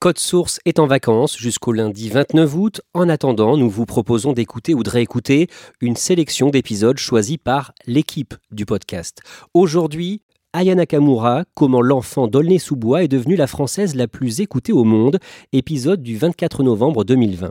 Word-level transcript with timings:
Code 0.00 0.18
Source 0.20 0.60
est 0.64 0.78
en 0.78 0.86
vacances 0.86 1.36
jusqu'au 1.36 1.72
lundi 1.72 2.08
29 2.08 2.54
août. 2.54 2.80
En 2.94 3.08
attendant, 3.08 3.56
nous 3.56 3.68
vous 3.68 3.84
proposons 3.84 4.32
d'écouter 4.32 4.72
ou 4.72 4.84
de 4.84 4.90
réécouter 4.90 5.48
une 5.80 5.96
sélection 5.96 6.50
d'épisodes 6.50 6.98
choisis 6.98 7.36
par 7.36 7.72
l'équipe 7.84 8.34
du 8.52 8.64
podcast. 8.64 9.18
Aujourd'hui, 9.54 10.22
Aya 10.52 10.76
Nakamura, 10.76 11.42
comment 11.54 11.82
l'enfant 11.82 12.28
d'Aulnay-sous-Bois 12.28 13.02
est 13.02 13.08
devenue 13.08 13.34
la 13.34 13.48
française 13.48 13.96
la 13.96 14.06
plus 14.06 14.40
écoutée 14.40 14.72
au 14.72 14.84
monde, 14.84 15.18
épisode 15.52 16.00
du 16.00 16.16
24 16.16 16.62
novembre 16.62 17.02
2020. 17.02 17.50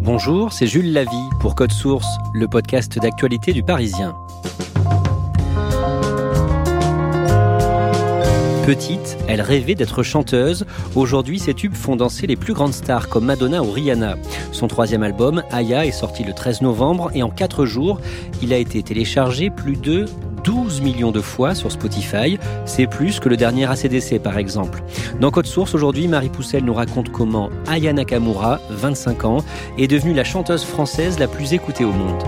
Bonjour, 0.00 0.52
c'est 0.52 0.68
Jules 0.68 0.92
Lavie 0.92 1.28
pour 1.40 1.56
Code 1.56 1.72
Source, 1.72 2.06
le 2.34 2.46
podcast 2.46 3.00
d'actualité 3.00 3.52
du 3.52 3.64
Parisien. 3.64 4.14
Petite, 8.66 9.18
elle 9.26 9.40
rêvait 9.40 9.74
d'être 9.74 10.04
chanteuse. 10.04 10.66
Aujourd'hui, 10.94 11.40
ses 11.40 11.52
tubes 11.52 11.74
font 11.74 11.96
danser 11.96 12.28
les 12.28 12.36
plus 12.36 12.54
grandes 12.54 12.72
stars 12.72 13.08
comme 13.08 13.24
Madonna 13.24 13.60
ou 13.60 13.72
Rihanna. 13.72 14.14
Son 14.52 14.68
troisième 14.68 15.02
album, 15.02 15.42
Aya, 15.50 15.84
est 15.84 15.90
sorti 15.90 16.22
le 16.22 16.32
13 16.32 16.62
novembre 16.62 17.10
et 17.12 17.24
en 17.24 17.30
4 17.30 17.64
jours, 17.66 18.00
il 18.40 18.52
a 18.52 18.58
été 18.58 18.80
téléchargé 18.84 19.50
plus 19.50 19.76
de 19.76 20.04
12 20.44 20.80
millions 20.80 21.10
de 21.10 21.20
fois 21.20 21.56
sur 21.56 21.72
Spotify. 21.72 22.38
C'est 22.64 22.86
plus 22.86 23.18
que 23.18 23.28
le 23.28 23.36
dernier 23.36 23.68
ACDC 23.68 24.20
par 24.20 24.38
exemple. 24.38 24.84
Dans 25.20 25.32
Code 25.32 25.46
Source, 25.46 25.74
aujourd'hui, 25.74 26.06
Marie 26.06 26.28
Poussel 26.28 26.64
nous 26.64 26.74
raconte 26.74 27.10
comment 27.10 27.50
Aya 27.66 27.92
Nakamura, 27.92 28.60
25 28.70 29.24
ans, 29.24 29.44
est 29.76 29.88
devenue 29.88 30.14
la 30.14 30.24
chanteuse 30.24 30.62
française 30.62 31.18
la 31.18 31.26
plus 31.26 31.52
écoutée 31.52 31.84
au 31.84 31.92
monde. 31.92 32.22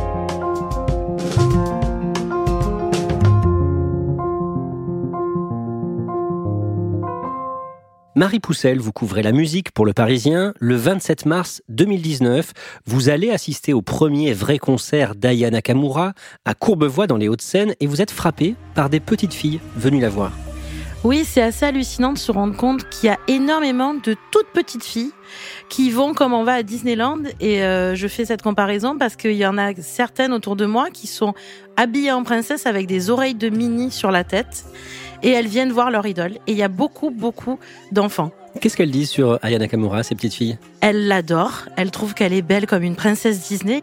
Marie 8.16 8.38
Poussel, 8.38 8.78
vous 8.78 8.92
couvrez 8.92 9.22
la 9.22 9.32
musique 9.32 9.72
pour 9.72 9.84
le 9.84 9.92
Parisien. 9.92 10.54
Le 10.60 10.76
27 10.76 11.26
mars 11.26 11.62
2019, 11.68 12.52
vous 12.86 13.08
allez 13.08 13.30
assister 13.30 13.72
au 13.72 13.82
premier 13.82 14.32
vrai 14.32 14.58
concert 14.58 15.16
d'Aya 15.16 15.50
Nakamura 15.50 16.12
à 16.44 16.54
Courbevoie 16.54 17.08
dans 17.08 17.16
les 17.16 17.28
Hauts-de-Seine 17.28 17.74
et 17.80 17.88
vous 17.88 18.00
êtes 18.00 18.12
frappé 18.12 18.54
par 18.76 18.88
des 18.88 19.00
petites 19.00 19.34
filles 19.34 19.58
venues 19.76 19.98
la 19.98 20.10
voir. 20.10 20.30
Oui, 21.02 21.24
c'est 21.24 21.42
assez 21.42 21.66
hallucinant 21.66 22.12
de 22.12 22.18
se 22.18 22.30
rendre 22.30 22.56
compte 22.56 22.88
qu'il 22.88 23.08
y 23.08 23.12
a 23.12 23.18
énormément 23.26 23.94
de 23.94 24.16
toutes 24.30 24.46
petites 24.54 24.84
filles 24.84 25.12
qui 25.68 25.90
vont 25.90 26.14
comme 26.14 26.32
on 26.32 26.44
va 26.44 26.54
à 26.54 26.62
Disneyland. 26.62 27.18
Et 27.40 27.64
euh, 27.64 27.96
je 27.96 28.06
fais 28.06 28.24
cette 28.24 28.42
comparaison 28.42 28.96
parce 28.96 29.16
qu'il 29.16 29.32
y 29.32 29.44
en 29.44 29.58
a 29.58 29.74
certaines 29.74 30.32
autour 30.32 30.54
de 30.54 30.66
moi 30.66 30.90
qui 30.90 31.08
sont 31.08 31.34
habillées 31.76 32.12
en 32.12 32.22
princesse 32.22 32.64
avec 32.64 32.86
des 32.86 33.10
oreilles 33.10 33.34
de 33.34 33.48
mini 33.48 33.90
sur 33.90 34.12
la 34.12 34.22
tête 34.22 34.64
et 35.24 35.30
elles 35.30 35.48
viennent 35.48 35.72
voir 35.72 35.90
leur 35.90 36.06
idole. 36.06 36.34
Et 36.46 36.52
il 36.52 36.56
y 36.56 36.62
a 36.62 36.68
beaucoup, 36.68 37.10
beaucoup 37.10 37.58
d'enfants. 37.90 38.30
Qu'est-ce 38.60 38.76
qu'elles 38.76 38.92
disent 38.92 39.10
sur 39.10 39.40
Aya 39.42 39.58
Nakamura, 39.58 40.04
ces 40.04 40.14
petites 40.14 40.34
filles? 40.34 40.58
Elles 40.80 41.08
l'adorent, 41.08 41.64
elles 41.76 41.90
trouvent 41.90 42.14
qu'elle 42.14 42.32
est 42.32 42.42
belle 42.42 42.66
comme 42.66 42.84
une 42.84 42.94
princesse 42.94 43.48
Disney 43.48 43.82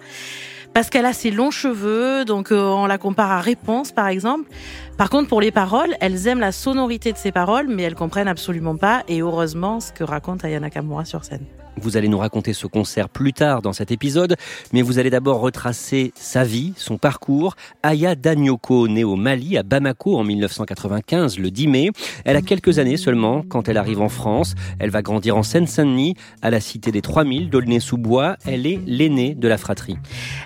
parce 0.74 0.90
qu'elle 0.90 1.06
a 1.06 1.12
ses 1.12 1.32
longs 1.32 1.52
cheveux, 1.52 2.24
donc 2.24 2.54
euh, 2.54 2.64
on 2.64 2.86
la 2.86 2.98
compare 2.98 3.30
à 3.30 3.42
Réponse 3.42 3.92
par 3.92 4.08
exemple. 4.08 4.50
Par 4.98 5.10
contre, 5.10 5.28
pour 5.28 5.42
les 5.42 5.52
paroles, 5.52 5.96
elles 6.00 6.28
aiment 6.28 6.40
la 6.40 6.54
sonorité 6.54 7.12
de 7.12 7.18
ses 7.18 7.34
paroles, 7.34 7.68
mais 7.68 7.84
elles 7.84 7.96
comprennent 7.96 8.30
absolument 8.30 8.78
pas, 8.78 9.04
et 9.10 9.20
heureusement, 9.20 9.82
ce 9.82 9.92
que 9.92 10.06
raconte 10.06 10.46
Aya 10.46 10.62
Nakamura 10.62 11.04
sur 11.04 11.26
scène. 11.26 11.46
Vous 11.78 11.96
allez 11.96 12.10
nous 12.10 12.18
raconter 12.18 12.54
ce 12.54 12.68
concert 12.68 13.08
plus 13.08 13.34
tard 13.34 13.62
dans 13.62 13.72
cet 13.72 13.92
épisode, 13.92 14.36
mais 14.74 14.82
vous 14.82 15.00
allez 15.00 15.10
d'abord 15.10 15.40
retracer 15.40 16.12
sa 16.16 16.44
vie, 16.44 16.74
son 16.76 16.98
parcours. 16.98 17.56
Aya 17.82 18.16
Danyoko, 18.16 18.88
née 18.88 19.04
au 19.04 19.16
Mali, 19.16 19.58
à 19.58 19.64
Bamako 19.64 20.18
en 20.18 20.24
1995, 20.24 21.40
le 21.40 21.50
10 21.50 21.68
mai. 21.68 21.90
Elle 22.26 22.36
a 22.36 22.42
quelques 22.42 22.80
années 22.80 22.98
seulement 22.98 23.44
quand 23.48 23.70
elle 23.70 23.78
arrive 23.78 24.02
en 24.02 24.10
France. 24.10 24.54
Elle 24.80 24.90
va 24.90 25.02
grandir 25.02 25.38
en 25.38 25.44
Seine-Saint-Denis, 25.44 26.16
à 26.42 26.50
la 26.50 26.60
cité 26.60 26.92
des 26.92 27.02
3000 27.02 27.50
d'Aulnay-sous-Bois. 27.50 28.36
Elle 28.46 28.68
est 28.68 28.80
l'aînée 28.86 29.34
de 29.34 29.48
la 29.48 29.58
fratrie. 29.58 29.98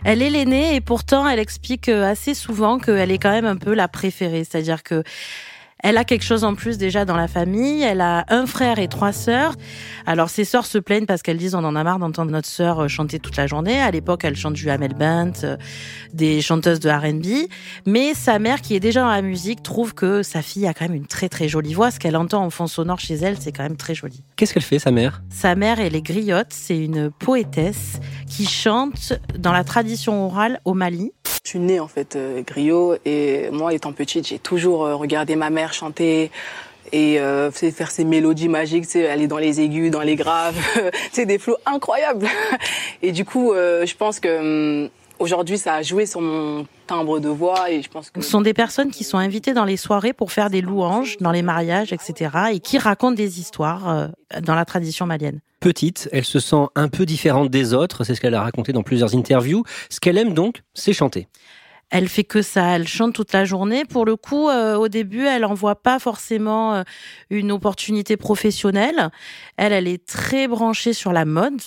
Elle 0.03 0.21
est 0.21 0.29
l'aînée 0.29 0.75
et 0.75 0.81
pourtant 0.81 1.27
elle 1.27 1.39
explique 1.39 1.89
euh, 1.89 2.03
assez 2.03 2.33
souvent 2.33 2.77
qu'elle 2.77 3.11
est 3.11 3.17
quand 3.17 3.31
même 3.31 3.45
un 3.45 3.57
peu 3.57 3.73
la 3.73 3.87
préférée. 3.87 4.43
C'est-à-dire 4.43 4.83
que 4.83 5.03
elle 5.85 5.99
a 5.99 6.03
quelque 6.03 6.23
chose 6.23 6.43
en 6.43 6.55
plus 6.55 6.79
déjà 6.79 7.05
dans 7.05 7.15
la 7.15 7.27
famille. 7.27 7.83
Elle 7.83 8.01
a 8.01 8.25
un 8.29 8.47
frère 8.47 8.79
et 8.79 8.87
trois 8.87 9.11
sœurs. 9.11 9.53
Alors 10.07 10.31
ses 10.31 10.43
sœurs 10.43 10.65
se 10.65 10.79
plaignent 10.79 11.05
parce 11.05 11.21
qu'elles 11.21 11.37
disent 11.37 11.53
on 11.53 11.63
en 11.63 11.75
a 11.75 11.83
marre 11.83 11.99
d'entendre 11.99 12.31
notre 12.31 12.47
sœur 12.47 12.79
euh, 12.79 12.87
chanter 12.87 13.19
toute 13.19 13.37
la 13.37 13.45
journée. 13.45 13.79
À 13.79 13.91
l'époque, 13.91 14.23
elle 14.23 14.35
chante 14.35 14.53
du 14.53 14.67
Hamel 14.71 14.95
Bent, 14.95 15.43
euh, 15.43 15.57
des 16.11 16.41
chanteuses 16.41 16.79
de 16.79 16.89
R&B. 16.89 17.47
Mais 17.85 18.15
sa 18.15 18.39
mère, 18.39 18.61
qui 18.61 18.75
est 18.75 18.79
déjà 18.79 19.01
dans 19.01 19.11
la 19.11 19.21
musique, 19.21 19.61
trouve 19.61 19.93
que 19.93 20.23
sa 20.23 20.41
fille 20.41 20.65
a 20.65 20.73
quand 20.73 20.85
même 20.85 20.95
une 20.95 21.05
très 21.05 21.29
très 21.29 21.47
jolie 21.47 21.75
voix. 21.75 21.91
Ce 21.91 21.99
qu'elle 21.99 22.17
entend 22.17 22.43
en 22.43 22.49
fond 22.49 22.65
sonore 22.65 22.99
chez 22.99 23.13
elle, 23.13 23.37
c'est 23.39 23.51
quand 23.51 23.63
même 23.63 23.77
très 23.77 23.93
joli. 23.93 24.23
Qu'est-ce 24.37 24.55
qu'elle 24.55 24.63
fait, 24.63 24.79
sa 24.79 24.89
mère? 24.89 25.21
Sa 25.29 25.53
mère, 25.53 25.79
elle 25.79 25.95
est 25.95 26.01
griotte. 26.01 26.49
C'est 26.49 26.79
une 26.79 27.11
poétesse 27.11 27.99
qui 28.27 28.47
chante 28.47 29.13
dans 29.37 29.51
la 29.51 29.63
tradition 29.63 30.25
orale 30.25 30.59
au 30.65 30.73
Mali. 30.73 31.11
Je 31.45 31.51
suis 31.51 31.59
née 31.59 31.79
en 31.79 31.87
fait 31.87 32.15
euh, 32.15 32.41
griot 32.41 32.95
et 33.05 33.51
moi 33.51 33.71
étant 33.71 33.93
petite 33.93 34.27
j'ai 34.27 34.39
toujours 34.39 34.83
euh, 34.83 34.95
regardé 34.95 35.35
ma 35.35 35.51
mère 35.51 35.73
chanter 35.73 36.31
et 36.91 37.19
euh, 37.19 37.51
faire 37.51 37.91
ces 37.91 38.03
mélodies 38.03 38.47
magiques, 38.47 38.87
tu 38.87 39.05
aller 39.05 39.27
dans 39.27 39.37
les 39.37 39.61
aigus, 39.61 39.91
dans 39.91 40.01
les 40.01 40.15
graves, 40.15 40.55
c'est 41.11 41.27
des 41.27 41.37
flots 41.37 41.57
incroyables. 41.65 42.27
Et 43.03 43.11
du 43.11 43.25
coup, 43.25 43.53
je 43.53 43.95
pense 43.95 44.19
que 44.19 44.83
hum, 44.83 44.89
aujourd'hui 45.19 45.57
ça 45.57 45.75
a 45.75 45.81
joué 45.81 46.05
sur 46.05 46.21
mon 46.21 46.65
timbre 46.87 47.19
de 47.19 47.29
voix 47.29 47.69
et 47.71 47.81
je 47.81 47.89
pense 47.89 48.11
que 48.11 48.21
ce 48.21 48.29
sont 48.29 48.41
des 48.41 48.53
personnes 48.53 48.91
qui 48.91 49.03
sont 49.03 49.17
invitées 49.17 49.53
dans 49.53 49.65
les 49.65 49.77
soirées 49.77 50.13
pour 50.13 50.31
faire 50.31 50.49
des 50.49 50.61
louanges 50.61 51.17
dans 51.17 51.31
les 51.31 51.41
mariages, 51.41 51.91
etc. 51.91 52.31
et 52.53 52.59
qui 52.59 52.77
racontent 52.77 53.15
des 53.15 53.39
histoires 53.39 54.09
dans 54.41 54.55
la 54.55 54.65
tradition 54.65 55.05
malienne 55.05 55.41
petite, 55.59 56.09
elle 56.11 56.25
se 56.25 56.39
sent 56.39 56.67
un 56.75 56.87
peu 56.87 57.05
différente 57.05 57.49
des 57.49 57.73
autres, 57.73 58.03
c'est 58.03 58.15
ce 58.15 58.21
qu'elle 58.21 58.35
a 58.35 58.41
raconté 58.41 58.73
dans 58.73 58.83
plusieurs 58.83 59.15
interviews. 59.15 59.63
Ce 59.89 59.99
qu'elle 59.99 60.17
aime 60.17 60.33
donc, 60.33 60.63
c'est 60.73 60.93
chanter. 60.93 61.27
Elle 61.91 62.09
fait 62.09 62.23
que 62.23 62.41
ça, 62.41 62.75
elle 62.75 62.87
chante 62.87 63.13
toute 63.13 63.31
la 63.31 63.45
journée. 63.45 63.85
Pour 63.85 64.05
le 64.05 64.15
coup, 64.15 64.49
euh, 64.49 64.75
au 64.75 64.87
début, 64.87 65.25
elle 65.25 65.43
n'en 65.43 65.53
voit 65.53 65.75
pas 65.75 65.99
forcément 65.99 66.73
euh, 66.73 66.83
une 67.29 67.51
opportunité 67.51 68.17
professionnelle. 68.17 69.11
Elle, 69.57 69.71
elle 69.71 69.87
est 69.87 70.03
très 70.03 70.47
branchée 70.47 70.93
sur 70.93 71.13
la 71.13 71.25
mode. 71.25 71.61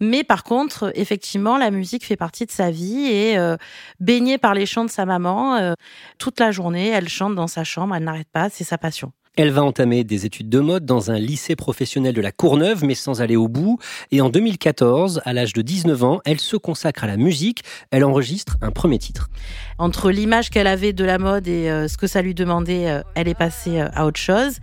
Mais 0.00 0.24
par 0.24 0.42
contre, 0.42 0.90
effectivement, 0.94 1.58
la 1.58 1.70
musique 1.70 2.04
fait 2.04 2.16
partie 2.16 2.46
de 2.46 2.50
sa 2.50 2.70
vie 2.70 3.06
et 3.06 3.36
euh, 3.36 3.56
baignée 4.00 4.38
par 4.38 4.54
les 4.54 4.64
chants 4.64 4.86
de 4.86 4.90
sa 4.90 5.04
maman, 5.04 5.74
toute 6.18 6.40
la 6.40 6.50
journée, 6.50 6.88
elle 6.88 7.08
chante 7.08 7.34
dans 7.34 7.46
sa 7.46 7.64
chambre, 7.64 7.94
elle 7.94 8.04
n'arrête 8.04 8.28
pas, 8.32 8.48
c'est 8.50 8.64
sa 8.64 8.78
passion. 8.78 9.12
Elle 9.40 9.52
va 9.52 9.62
entamer 9.62 10.02
des 10.02 10.26
études 10.26 10.48
de 10.48 10.58
mode 10.58 10.84
dans 10.84 11.12
un 11.12 11.18
lycée 11.20 11.54
professionnel 11.54 12.12
de 12.12 12.20
la 12.20 12.32
Courneuve, 12.32 12.82
mais 12.82 12.96
sans 12.96 13.22
aller 13.22 13.36
au 13.36 13.46
bout. 13.46 13.78
Et 14.10 14.20
en 14.20 14.30
2014, 14.30 15.22
à 15.24 15.32
l'âge 15.32 15.52
de 15.52 15.62
19 15.62 16.02
ans, 16.02 16.20
elle 16.24 16.40
se 16.40 16.56
consacre 16.56 17.04
à 17.04 17.06
la 17.06 17.16
musique. 17.16 17.62
Elle 17.92 18.04
enregistre 18.04 18.56
un 18.62 18.72
premier 18.72 18.98
titre. 18.98 19.30
Entre 19.78 20.10
l'image 20.10 20.50
qu'elle 20.50 20.66
avait 20.66 20.92
de 20.92 21.04
la 21.04 21.18
mode 21.18 21.46
et 21.46 21.70
euh, 21.70 21.86
ce 21.86 21.96
que 21.96 22.08
ça 22.08 22.20
lui 22.20 22.34
demandait, 22.34 22.90
euh, 22.90 23.02
elle 23.14 23.28
est 23.28 23.38
passée 23.38 23.78
euh, 23.78 23.88
à 23.94 24.06
autre 24.06 24.18
chose. 24.18 24.56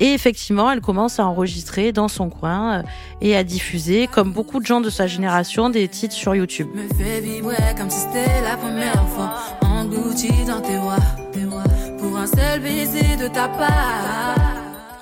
Et 0.00 0.08
effectivement, 0.08 0.72
elle 0.72 0.80
commence 0.80 1.20
à 1.20 1.26
enregistrer 1.28 1.92
dans 1.92 2.08
son 2.08 2.28
coin 2.28 2.82
et 3.20 3.36
à 3.36 3.44
diffuser, 3.44 4.08
comme 4.08 4.32
beaucoup 4.32 4.58
de 4.58 4.66
gens 4.66 4.80
de 4.80 4.90
sa 4.90 5.06
génération, 5.06 5.70
des 5.70 5.86
titres 5.86 6.16
sur 6.16 6.34
YouTube. 6.34 6.66
Me 6.74 6.92
fait 6.94 7.20
vibrer 7.20 7.76
comme 7.78 7.90
si 7.90 8.00
c'était 8.00 8.42
la 8.42 8.56
première 8.56 9.08
fois, 9.08 9.36
englouti 9.62 10.32
dans 10.48 10.60
tes 10.60 10.76
pour 10.78 10.92
un 10.92 10.96
seul 10.98 11.15
baiser 12.66 13.16
de 13.16 13.28
ta 13.28 13.48
part. 13.48 14.55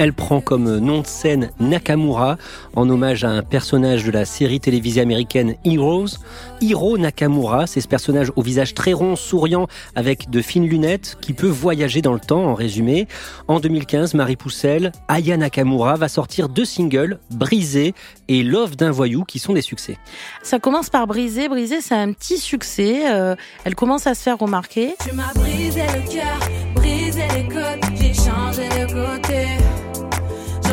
Elle 0.05 0.13
prend 0.13 0.43
comme 0.43 0.81
nom 0.81 1.01
de 1.01 1.07
scène 1.07 1.51
Nakamura 1.61 2.37
en 2.77 2.91
hommage 2.91 3.25
à 3.25 3.31
un 3.31 3.41
personnage 3.41 4.05
de 4.05 4.11
la 4.11 4.27
série 4.27 4.61
télévisée 4.61 5.01
américaine 5.01 5.55
Heroes. 5.65 6.19
Hiro 6.61 6.99
Nakamura, 6.99 7.67
c'est 7.67 7.81
ce 7.81 7.89
personnage 7.89 8.31
au 8.37 8.43
visage 8.43 8.75
très 8.75 8.93
rond, 8.93 9.17
souriant, 9.17 9.67
avec 9.95 10.29
de 10.29 10.43
fines 10.43 10.69
lunettes, 10.69 11.17
qui 11.23 11.33
peut 11.33 11.49
voyager 11.49 12.03
dans 12.03 12.13
le 12.13 12.21
temps, 12.21 12.45
en 12.45 12.53
résumé. 12.53 13.09
En 13.49 13.61
2015, 13.61 14.13
Marie 14.13 14.37
Poussel, 14.37 14.93
Aya 15.09 15.39
Nakamura 15.39 15.95
va 15.95 16.09
sortir 16.09 16.51
deux 16.51 16.67
singles, 16.67 17.19
Brisé 17.31 17.95
et 18.29 18.43
Love 18.43 18.77
d'un 18.77 18.91
voyou, 18.91 19.25
qui 19.25 19.39
sont 19.39 19.55
des 19.55 19.63
succès. 19.63 19.97
Ça 20.43 20.59
commence 20.59 20.91
par 20.91 21.07
Brisé. 21.07 21.49
Brisé, 21.49 21.81
c'est 21.81 21.95
un 21.95 22.13
petit 22.13 22.37
succès. 22.37 23.11
Euh, 23.11 23.37
elle 23.65 23.75
commence 23.75 24.07
à 24.07 24.15
se 24.15 24.23
faire 24.23 24.37
remarquer. 24.37 24.97
Tu 25.03 25.15
m'as 25.15 25.33
brisé 25.33 25.81
le 25.81 26.13
cœur, 26.13 26.51
brisé 26.75 27.23
les 27.35 27.49
côtes, 27.49 27.91
j'ai 27.99 28.13
changé 28.13 28.69
de 28.69 28.93
côté. 28.93 29.65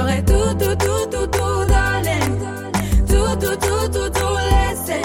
J'aurais 0.01 0.23
tout, 0.23 0.33
tout, 0.57 0.75
tout, 0.77 1.05
tout, 1.11 1.27
tout 1.27 1.65
donné. 1.67 2.19
Tout, 3.07 3.35
tout, 3.39 3.55
tout, 3.55 3.87
tout, 3.87 4.09
tout 4.09 4.35
laissé. 4.49 4.99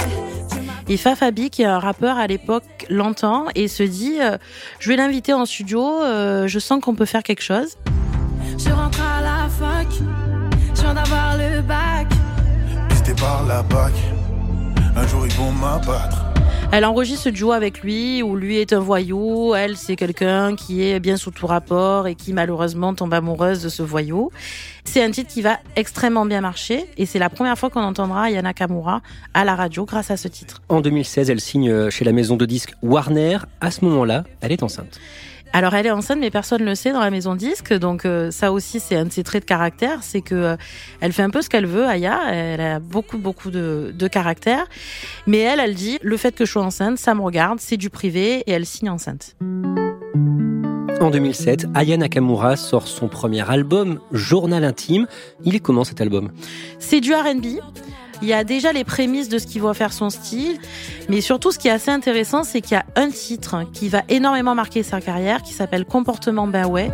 Et 0.89 0.97
Fafabi, 0.97 1.51
qui 1.51 1.63
est 1.63 1.67
un 1.67 1.79
rappeur 1.79 2.17
à 2.17 2.27
l'époque, 2.27 2.65
l'entend 2.89 3.47
et 3.55 3.69
se 3.69 3.83
dit 3.83 4.17
euh, 4.23 4.39
Je 4.79 4.89
vais 4.89 4.97
l'inviter 4.97 5.35
en 5.35 5.45
studio, 5.45 6.03
euh, 6.03 6.47
je 6.47 6.59
sens 6.59 6.83
qu'on 6.83 6.95
peut 6.95 7.05
faire 7.05 7.23
quelque 7.23 7.43
chose. 7.43 7.77
Je 8.57 8.71
rentre 8.71 9.03
à 9.03 9.21
la 9.21 9.49
fac, 9.51 9.89
je 10.75 10.81
viens 10.81 10.95
d'avoir 10.95 11.37
le 11.37 11.61
bac. 11.61 12.07
Pisté 12.89 13.13
par 13.21 13.45
la 13.47 13.63
bac, 13.65 13.93
un 14.97 15.07
jour 15.07 15.27
ils 15.27 15.35
vont 15.35 15.53
m'abattre. 15.53 16.26
Elle 16.73 16.85
enregistre 16.85 17.25
ce 17.25 17.29
duo 17.31 17.53
avec 17.53 17.81
lui, 17.81 18.23
où 18.23 18.37
lui 18.37 18.59
est 18.59 18.73
un 18.73 18.81
voyou, 18.81 19.55
elle 19.55 19.77
c'est 19.77 19.97
quelqu'un 19.97 20.57
qui 20.57 20.83
est 20.83 21.01
bien 21.01 21.17
sous 21.17 21.31
tout 21.31 21.47
rapport 21.47 22.07
et 22.07 22.15
qui 22.15 22.33
malheureusement 22.33 22.93
tombe 22.93 23.15
amoureuse 23.15 23.63
de 23.63 23.69
ce 23.69 23.83
voyou. 23.83 24.31
C'est 24.85 25.03
un 25.03 25.11
titre 25.11 25.33
qui 25.33 25.43
va 25.43 25.59
extrêmement 25.77 26.27
bien 26.27 26.41
marcher 26.41 26.85
et 26.99 27.07
c'est 27.07 27.19
la 27.19 27.31
première 27.31 27.57
fois 27.57 27.71
qu'on 27.71 27.83
entendra 27.83 28.31
Yana 28.31 28.53
Kamura 28.53 29.01
à 29.33 29.45
la 29.45 29.55
radio 29.55 29.85
grâce 29.85 30.11
à 30.11 30.17
ce 30.17 30.29
titre. 30.29 30.61
En 30.69 30.81
2016, 30.81 31.31
elle 31.31 31.41
signe 31.41 31.89
chez 31.89 32.05
la 32.05 32.13
maison 32.13 32.37
de 32.37 32.45
disques 32.45 32.75
Warner. 32.83 33.39
À 33.61 33.71
ce 33.71 33.85
moment-là, 33.85 34.25
elle 34.41 34.53
est 34.53 34.63
enceinte. 34.63 34.99
Alors 35.53 35.75
elle 35.75 35.87
est 35.87 35.91
enceinte, 35.91 36.19
mais 36.21 36.31
personne 36.31 36.61
ne 36.61 36.67
le 36.67 36.75
sait 36.75 36.93
dans 36.93 37.01
la 37.01 37.11
maison 37.11 37.35
disque. 37.35 37.73
Donc 37.73 38.05
euh, 38.05 38.31
ça 38.31 38.53
aussi, 38.53 38.81
c'est 38.81 38.97
un 38.97 39.07
de 39.07 39.13
ses 39.13 39.23
traits 39.23 39.45
de 39.45 39.49
caractère, 39.49 40.03
c'est 40.03 40.21
que 40.21 40.35
euh, 40.35 40.57
elle 41.01 41.13
fait 41.13 41.23
un 41.23 41.31
peu 41.31 41.43
ce 41.43 41.49
qu'elle 41.49 41.67
veut. 41.67 41.87
Aya, 41.87 42.21
elle 42.31 42.61
a 42.61 42.79
beaucoup 42.79 43.19
beaucoup 43.19 43.51
de, 43.51 43.93
de 43.95 44.09
caractère, 44.09 44.67
mais 45.27 45.39
elle, 45.39 45.61
elle 45.61 45.75
dit 45.75 45.99
le 46.03 46.17
fait 46.17 46.35
que 46.35 46.45
je 46.45 46.53
sois 46.53 46.63
enceinte, 46.63 46.99
ça 46.99 47.15
me 47.15 47.23
regarde, 47.23 47.59
c'est 47.61 47.77
du 47.77 47.91
privé, 47.91 48.43
et 48.47 48.53
elle 48.53 48.67
signe 48.67 48.91
enceinte. 48.91 49.37
En 51.01 51.11
2007, 51.11 51.67
Aya 51.75 51.97
Nakamura 51.97 52.57
sort 52.57 52.89
son 52.89 53.09
premier 53.09 53.49
album, 53.49 54.01
Journal 54.13 54.65
intime. 54.65 55.07
Il 55.45 55.55
est 55.55 55.61
comment 55.61 55.85
cet 55.85 56.01
album? 56.01 56.31
C'est 56.79 57.01
du 57.01 57.15
R&B. 57.15 57.61
Il 58.23 58.29
y 58.29 58.33
a 58.33 58.45
déjà 58.45 58.73
les 58.73 58.85
prémices 58.85 59.29
de 59.29 59.39
ce 59.39 59.47
qui 59.47 59.59
va 59.59 59.75
faire 59.75 59.93
son 59.93 60.11
style, 60.11 60.59
mais 61.09 61.21
surtout 61.21 61.51
ce 61.53 61.59
qui 61.59 61.69
est 61.69 61.73
assez 61.73 61.91
intéressant, 61.91 62.45
c'est 62.45 62.61
qu'il 62.61 62.77
y 62.77 62.81
a 62.81 62.87
un 62.97 63.11
titre 63.11 63.65
qui 63.73 63.89
va 63.89 64.03
énormément 64.09 64.55
marquer 64.55 64.83
sa 64.83 65.01
carrière, 65.01 65.43
qui 65.43 65.53
s'appelle 65.53 65.85
Comportement 65.85 66.47
bah 66.47 66.67
ouais. 66.67 66.91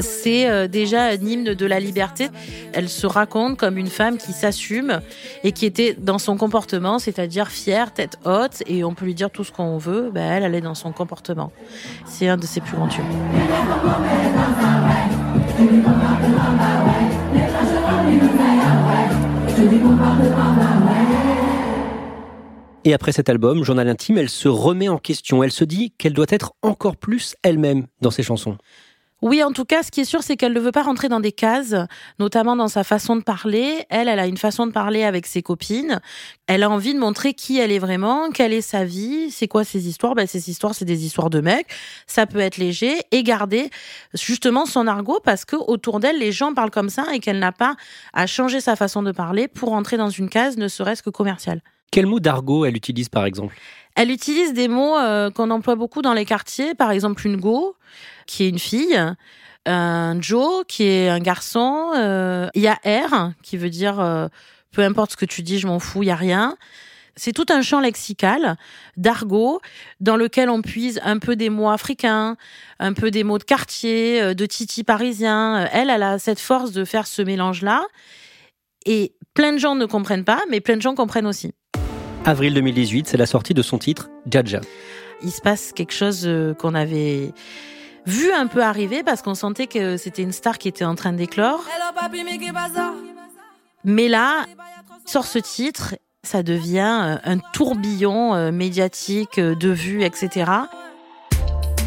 C'est 0.00 0.48
euh, 0.48 0.68
déjà 0.68 1.06
un 1.06 1.14
hymne 1.14 1.54
de 1.54 1.66
la 1.66 1.80
liberté. 1.80 2.28
Elle 2.72 2.88
se 2.88 3.06
raconte 3.06 3.58
comme 3.58 3.78
une 3.78 3.88
femme 3.88 4.18
qui 4.18 4.32
s'assume 4.32 5.00
et 5.44 5.52
qui 5.52 5.66
était 5.66 5.94
dans 5.98 6.18
son 6.18 6.36
comportement, 6.36 6.98
c'est-à-dire 6.98 7.48
fière, 7.48 7.92
tête 7.92 8.18
haute, 8.24 8.62
et 8.66 8.84
on 8.84 8.94
peut 8.94 9.04
lui 9.04 9.14
dire 9.14 9.30
tout 9.30 9.44
ce 9.44 9.52
qu'on 9.52 9.78
veut. 9.78 10.10
Ben, 10.12 10.22
elle, 10.22 10.42
elle 10.44 10.54
est 10.54 10.60
dans 10.60 10.74
son 10.74 10.92
comportement. 10.92 11.52
C'est 12.06 12.28
un 12.28 12.36
de 12.36 12.46
ses 12.46 12.60
plus 12.60 12.76
grands 12.76 12.88
tubes. 12.88 13.04
Et 22.86 22.94
après 22.94 23.10
cet 23.10 23.28
album, 23.28 23.64
Journal 23.64 23.88
intime, 23.88 24.18
elle 24.18 24.28
se 24.28 24.46
remet 24.48 24.88
en 24.88 24.98
question. 24.98 25.42
Elle 25.42 25.50
se 25.50 25.64
dit 25.64 25.92
qu'elle 25.98 26.12
doit 26.12 26.26
être 26.28 26.52
encore 26.62 26.96
plus 26.96 27.34
elle-même 27.42 27.86
dans 28.00 28.12
ses 28.12 28.22
chansons. 28.22 28.58
Oui, 29.22 29.42
en 29.42 29.50
tout 29.50 29.64
cas, 29.64 29.82
ce 29.82 29.90
qui 29.90 30.00
est 30.02 30.04
sûr, 30.04 30.22
c'est 30.22 30.36
qu'elle 30.36 30.52
ne 30.52 30.60
veut 30.60 30.72
pas 30.72 30.82
rentrer 30.82 31.08
dans 31.08 31.20
des 31.20 31.32
cases, 31.32 31.74
notamment 32.18 32.54
dans 32.54 32.68
sa 32.68 32.84
façon 32.84 33.16
de 33.16 33.22
parler. 33.22 33.86
Elle, 33.88 34.08
elle 34.08 34.18
a 34.18 34.26
une 34.26 34.36
façon 34.36 34.66
de 34.66 34.72
parler 34.72 35.04
avec 35.04 35.26
ses 35.26 35.40
copines. 35.40 36.00
Elle 36.46 36.62
a 36.62 36.68
envie 36.68 36.92
de 36.92 36.98
montrer 36.98 37.32
qui 37.32 37.58
elle 37.58 37.72
est 37.72 37.78
vraiment, 37.78 38.30
quelle 38.30 38.52
est 38.52 38.60
sa 38.60 38.84
vie, 38.84 39.30
c'est 39.30 39.48
quoi 39.48 39.64
ses 39.64 39.88
histoires. 39.88 40.14
Ben, 40.14 40.26
ces 40.26 40.50
histoires, 40.50 40.74
c'est 40.74 40.84
des 40.84 41.06
histoires 41.06 41.30
de 41.30 41.40
mecs. 41.40 41.66
Ça 42.06 42.26
peut 42.26 42.40
être 42.40 42.58
léger 42.58 42.94
et 43.10 43.22
garder 43.22 43.70
justement 44.12 44.66
son 44.66 44.86
argot 44.86 45.20
parce 45.24 45.46
que 45.46 45.56
autour 45.56 45.98
d'elle, 45.98 46.18
les 46.18 46.30
gens 46.30 46.52
parlent 46.52 46.70
comme 46.70 46.90
ça 46.90 47.06
et 47.14 47.18
qu'elle 47.18 47.38
n'a 47.38 47.52
pas 47.52 47.74
à 48.12 48.26
changer 48.26 48.60
sa 48.60 48.76
façon 48.76 49.02
de 49.02 49.12
parler 49.12 49.48
pour 49.48 49.70
rentrer 49.70 49.96
dans 49.96 50.10
une 50.10 50.28
case, 50.28 50.58
ne 50.58 50.68
serait-ce 50.68 51.02
que 51.02 51.10
commerciale. 51.10 51.62
Quel 51.90 52.04
mot 52.04 52.20
d'argot 52.20 52.66
elle 52.66 52.76
utilise 52.76 53.08
par 53.08 53.24
exemple? 53.24 53.56
Elle 53.94 54.10
utilise 54.10 54.52
des 54.52 54.68
mots 54.68 54.98
euh, 54.98 55.30
qu'on 55.30 55.50
emploie 55.50 55.74
beaucoup 55.74 56.02
dans 56.02 56.12
les 56.12 56.26
quartiers, 56.26 56.74
par 56.74 56.90
exemple 56.90 57.26
une 57.26 57.38
go 57.38 57.76
qui 58.26 58.44
est 58.44 58.48
une 58.48 58.58
fille, 58.58 58.98
un 59.66 60.20
Joe 60.20 60.64
qui 60.66 60.84
est 60.84 61.08
un 61.08 61.18
garçon, 61.18 61.92
euh, 61.96 62.48
il 62.54 62.62
y 62.62 62.68
a 62.68 62.78
R 62.84 63.32
qui 63.42 63.56
veut 63.56 63.70
dire 63.70 64.00
euh, 64.00 64.28
peu 64.72 64.82
importe 64.82 65.12
ce 65.12 65.16
que 65.16 65.24
tu 65.24 65.42
dis, 65.42 65.58
je 65.58 65.66
m'en 65.66 65.78
fous, 65.78 66.02
il 66.02 66.06
y 66.06 66.10
a 66.10 66.16
rien. 66.16 66.56
C'est 67.18 67.32
tout 67.32 67.46
un 67.48 67.62
champ 67.62 67.80
lexical 67.80 68.56
d'argot 68.98 69.60
dans 70.00 70.16
lequel 70.16 70.50
on 70.50 70.60
puise 70.60 71.00
un 71.02 71.18
peu 71.18 71.34
des 71.34 71.48
mots 71.48 71.70
africains, 71.70 72.36
un 72.78 72.92
peu 72.92 73.10
des 73.10 73.24
mots 73.24 73.38
de 73.38 73.44
quartier, 73.44 74.20
euh, 74.20 74.34
de 74.34 74.46
titi 74.46 74.84
parisien. 74.84 75.66
Elle, 75.72 75.90
elle 75.90 76.02
a 76.02 76.18
cette 76.18 76.40
force 76.40 76.72
de 76.72 76.84
faire 76.84 77.06
ce 77.06 77.22
mélange-là. 77.22 77.82
Et 78.84 79.14
plein 79.34 79.52
de 79.52 79.58
gens 79.58 79.74
ne 79.74 79.86
comprennent 79.86 80.24
pas, 80.24 80.42
mais 80.50 80.60
plein 80.60 80.76
de 80.76 80.82
gens 80.82 80.94
comprennent 80.94 81.26
aussi. 81.26 81.52
Avril 82.24 82.54
2018, 82.54 83.08
c'est 83.08 83.16
la 83.16 83.26
sortie 83.26 83.54
de 83.54 83.62
son 83.62 83.78
titre, 83.78 84.10
Jaja. 84.30 84.60
Il 85.22 85.30
se 85.30 85.40
passe 85.40 85.72
quelque 85.72 85.94
chose 85.94 86.28
qu'on 86.58 86.74
avait 86.74 87.32
vu 88.06 88.32
un 88.32 88.46
peu 88.46 88.62
arriver 88.62 89.02
parce 89.02 89.22
qu'on 89.22 89.34
sentait 89.34 89.66
que 89.66 89.96
c'était 89.96 90.22
une 90.22 90.32
star 90.32 90.58
qui 90.58 90.68
était 90.68 90.84
en 90.84 90.94
train 90.94 91.12
d'éclore. 91.12 91.64
Mais 93.84 94.08
là, 94.08 94.46
sort 95.04 95.26
ce 95.26 95.38
titre, 95.38 95.94
ça 96.26 96.42
devient 96.42 97.00
euh, 97.02 97.16
un 97.24 97.38
tourbillon 97.38 98.34
euh, 98.34 98.50
médiatique 98.50 99.38
euh, 99.38 99.54
de 99.54 99.70
vues, 99.70 100.02
etc. 100.02 100.50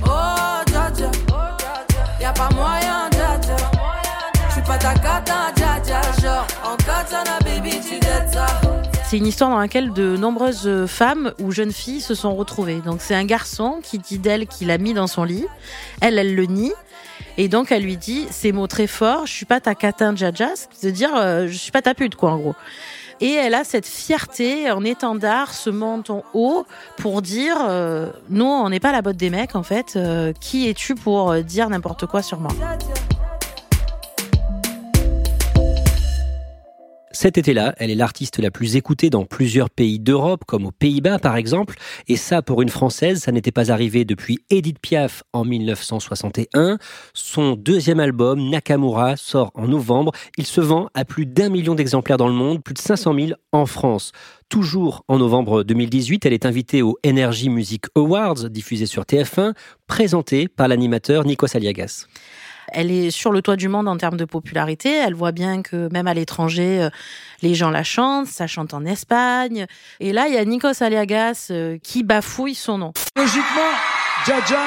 Oh, 0.05 0.09
y 2.21 2.25
a 2.25 2.31
pas 2.31 2.49
moyen, 2.55 3.09
Je 4.47 4.53
suis 4.53 4.61
pas 4.61 4.77
ta 4.77 4.93
cata, 4.93 5.51
genre, 6.21 6.47
en 6.63 6.77
katana, 6.77 7.37
baby, 7.43 7.71
tu 7.81 7.99
ça. 8.31 8.68
C'est 9.09 9.17
une 9.17 9.25
histoire 9.25 9.49
dans 9.49 9.57
laquelle 9.57 9.91
de 9.91 10.17
nombreuses 10.17 10.85
femmes 10.85 11.33
ou 11.41 11.51
jeunes 11.51 11.71
filles 11.71 11.99
se 11.99 12.13
sont 12.13 12.35
retrouvées. 12.35 12.79
Donc 12.85 13.01
c'est 13.01 13.15
un 13.15 13.25
garçon 13.25 13.79
qui 13.81 13.97
dit 13.97 14.19
d'elle 14.19 14.45
qu'il 14.45 14.67
l'a 14.67 14.77
mis 14.77 14.93
dans 14.93 15.07
son 15.07 15.23
lit. 15.23 15.47
Elle, 15.99 16.19
elle 16.19 16.35
le 16.35 16.45
nie. 16.45 16.73
Et 17.35 17.47
donc 17.47 17.71
elle 17.71 17.81
lui 17.81 17.97
dit 17.97 18.27
ces 18.29 18.51
mots 18.51 18.67
très 18.67 18.85
forts, 18.85 19.25
je 19.25 19.33
suis 19.33 19.47
pas 19.47 19.59
ta 19.59 19.73
catin 19.73 20.15
jaja, 20.15 20.49
cest 20.55 20.93
dire 20.93 21.15
euh, 21.15 21.47
je 21.47 21.57
suis 21.57 21.71
pas 21.71 21.81
ta 21.81 21.95
pute 21.95 22.13
quoi 22.13 22.33
en 22.33 22.37
gros. 22.37 22.55
Et 23.19 23.31
elle 23.31 23.55
a 23.55 23.63
cette 23.63 23.87
fierté 23.87 24.69
en 24.69 24.83
étendard, 24.83 25.55
ce 25.55 25.71
menton 25.71 26.21
haut, 26.35 26.67
pour 26.97 27.23
dire 27.23 27.57
euh, 27.67 28.11
non, 28.29 28.61
on 28.63 28.69
n'est 28.69 28.79
pas 28.79 28.91
la 28.91 29.01
botte 29.01 29.17
des 29.17 29.31
mecs 29.31 29.55
en 29.55 29.63
fait. 29.63 29.95
Euh, 29.95 30.33
qui 30.39 30.69
es-tu 30.69 30.93
pour 30.93 31.33
dire 31.37 31.67
n'importe 31.67 32.05
quoi 32.05 32.21
sur 32.21 32.39
moi? 32.39 32.51
Cet 37.21 37.37
été-là, 37.37 37.75
elle 37.79 37.91
est 37.91 37.95
l'artiste 37.95 38.39
la 38.39 38.49
plus 38.49 38.77
écoutée 38.77 39.09
dans 39.09 39.25
plusieurs 39.25 39.69
pays 39.69 39.99
d'Europe, 39.99 40.45
comme 40.47 40.65
aux 40.65 40.71
Pays-Bas 40.71 41.19
par 41.19 41.35
exemple. 41.35 41.75
Et 42.07 42.15
ça, 42.15 42.41
pour 42.41 42.61
une 42.61 42.69
Française, 42.69 43.23
ça 43.23 43.33
n'était 43.33 43.51
pas 43.51 43.73
arrivé 43.73 44.05
depuis 44.05 44.39
Edith 44.49 44.79
Piaf 44.79 45.23
en 45.33 45.43
1961. 45.43 46.77
Son 47.13 47.57
deuxième 47.57 47.99
album, 47.99 48.49
Nakamura, 48.49 49.17
sort 49.17 49.51
en 49.53 49.67
novembre. 49.67 50.13
Il 50.37 50.45
se 50.45 50.61
vend 50.61 50.87
à 50.93 51.03
plus 51.03 51.25
d'un 51.25 51.49
million 51.49 51.75
d'exemplaires 51.75 52.15
dans 52.15 52.29
le 52.29 52.33
monde, 52.33 52.63
plus 52.63 52.73
de 52.73 52.79
500 52.79 53.13
000 53.13 53.31
en 53.51 53.65
France. 53.65 54.13
Toujours 54.47 55.03
en 55.09 55.17
novembre 55.17 55.63
2018, 55.63 56.25
elle 56.25 56.31
est 56.31 56.45
invitée 56.45 56.81
aux 56.81 56.97
Energy 57.05 57.49
Music 57.49 57.83
Awards, 57.95 58.49
diffusés 58.49 58.85
sur 58.85 59.03
TF1, 59.03 59.55
présentée 59.87 60.47
par 60.47 60.69
l'animateur 60.69 61.25
Nikos 61.25 61.53
Aliagas. 61.53 62.07
Elle 62.73 62.91
est 62.91 63.11
sur 63.11 63.31
le 63.31 63.41
toit 63.41 63.55
du 63.55 63.67
monde 63.67 63.87
en 63.87 63.97
termes 63.97 64.17
de 64.17 64.25
popularité. 64.25 64.89
Elle 64.95 65.13
voit 65.13 65.31
bien 65.31 65.61
que 65.61 65.91
même 65.91 66.07
à 66.07 66.13
l'étranger, 66.13 66.81
euh, 66.81 66.89
les 67.41 67.55
gens 67.55 67.69
la 67.69 67.83
chantent. 67.83 68.27
Ça 68.27 68.47
chante 68.47 68.73
en 68.73 68.85
Espagne. 68.85 69.65
Et 69.99 70.13
là, 70.13 70.27
il 70.27 70.33
y 70.33 70.37
a 70.37 70.45
Nikos 70.45 70.81
Aliagas 70.81 71.47
euh, 71.51 71.77
qui 71.81 72.03
bafouille 72.03 72.55
son 72.55 72.77
nom. 72.77 72.93
Logiquement, 73.15 73.71
Jaja 74.25 74.65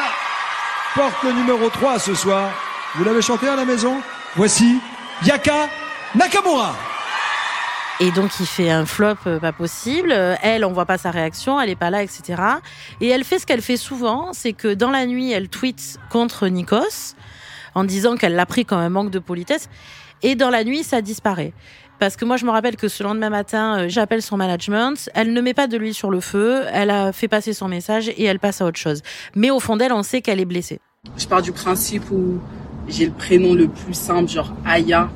porte 0.94 1.22
le 1.22 1.32
numéro 1.32 1.68
3 1.68 1.98
ce 1.98 2.14
soir. 2.14 2.50
Vous 2.94 3.04
l'avez 3.04 3.22
chanté 3.22 3.48
à 3.48 3.56
la 3.56 3.64
maison? 3.64 4.00
Voici 4.36 4.78
Yaka 5.24 5.68
Nakamura. 6.14 6.74
Et 8.00 8.10
donc 8.10 8.32
il 8.40 8.46
fait 8.46 8.70
un 8.70 8.84
flop 8.84 9.14
euh, 9.26 9.38
pas 9.38 9.52
possible. 9.52 10.12
Elle, 10.42 10.64
on 10.64 10.72
voit 10.72 10.86
pas 10.86 10.98
sa 10.98 11.10
réaction, 11.10 11.60
elle 11.60 11.70
est 11.70 11.76
pas 11.76 11.90
là, 11.90 12.02
etc. 12.02 12.42
Et 13.00 13.08
elle 13.08 13.22
fait 13.22 13.38
ce 13.38 13.46
qu'elle 13.46 13.62
fait 13.62 13.76
souvent, 13.76 14.32
c'est 14.32 14.52
que 14.52 14.74
dans 14.74 14.90
la 14.90 15.06
nuit, 15.06 15.30
elle 15.30 15.48
tweet 15.48 15.98
contre 16.10 16.48
Nikos 16.48 17.14
en 17.74 17.84
disant 17.84 18.16
qu'elle 18.16 18.34
l'a 18.34 18.46
pris 18.46 18.64
comme 18.64 18.78
un 18.78 18.88
manque 18.88 19.10
de 19.10 19.18
politesse. 19.18 19.68
Et 20.22 20.34
dans 20.34 20.50
la 20.50 20.64
nuit, 20.64 20.84
ça 20.84 21.00
disparaît. 21.00 21.52
Parce 21.98 22.16
que 22.16 22.24
moi, 22.24 22.36
je 22.36 22.44
me 22.44 22.50
rappelle 22.50 22.76
que 22.76 22.88
ce 22.88 23.04
lendemain 23.04 23.30
matin, 23.30 23.78
euh, 23.78 23.88
j'appelle 23.88 24.22
son 24.22 24.36
management. 24.36 25.08
Elle 25.14 25.32
ne 25.32 25.40
met 25.40 25.54
pas 25.54 25.68
de 25.68 25.76
l'huile 25.76 25.94
sur 25.94 26.10
le 26.10 26.20
feu. 26.20 26.62
Elle 26.72 26.90
a 26.90 27.12
fait 27.12 27.28
passer 27.28 27.52
son 27.52 27.68
message 27.68 28.08
et 28.08 28.24
elle 28.24 28.40
passe 28.40 28.60
à 28.60 28.66
autre 28.66 28.78
chose. 28.78 29.02
Mais 29.36 29.50
au 29.50 29.60
fond 29.60 29.76
d'elle, 29.76 29.92
on 29.92 30.02
sait 30.02 30.20
qu'elle 30.20 30.40
est 30.40 30.44
blessée. 30.44 30.80
Je 31.16 31.26
pars 31.26 31.42
du 31.42 31.52
principe 31.52 32.10
où 32.10 32.40
j'ai 32.88 33.06
le 33.06 33.12
prénom 33.12 33.54
le 33.54 33.68
plus 33.68 33.94
simple, 33.94 34.28
genre 34.28 34.52
Aya, 34.64 35.10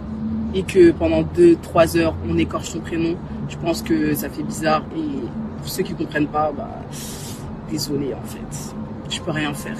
et 0.54 0.62
que 0.62 0.92
pendant 0.92 1.22
2-3 1.22 1.98
heures, 1.98 2.14
on 2.28 2.38
écorche 2.38 2.68
son 2.68 2.80
prénom. 2.80 3.16
Je 3.48 3.56
pense 3.56 3.82
que 3.82 4.14
ça 4.14 4.28
fait 4.28 4.44
bizarre. 4.44 4.84
Et 4.96 5.26
pour 5.58 5.68
ceux 5.68 5.82
qui 5.82 5.94
comprennent 5.94 6.28
pas, 6.28 6.52
bah, 6.56 6.70
désolé 7.70 8.14
en 8.14 8.26
fait. 8.26 8.74
Je 9.10 9.20
peux 9.20 9.32
rien 9.32 9.52
faire. 9.54 9.76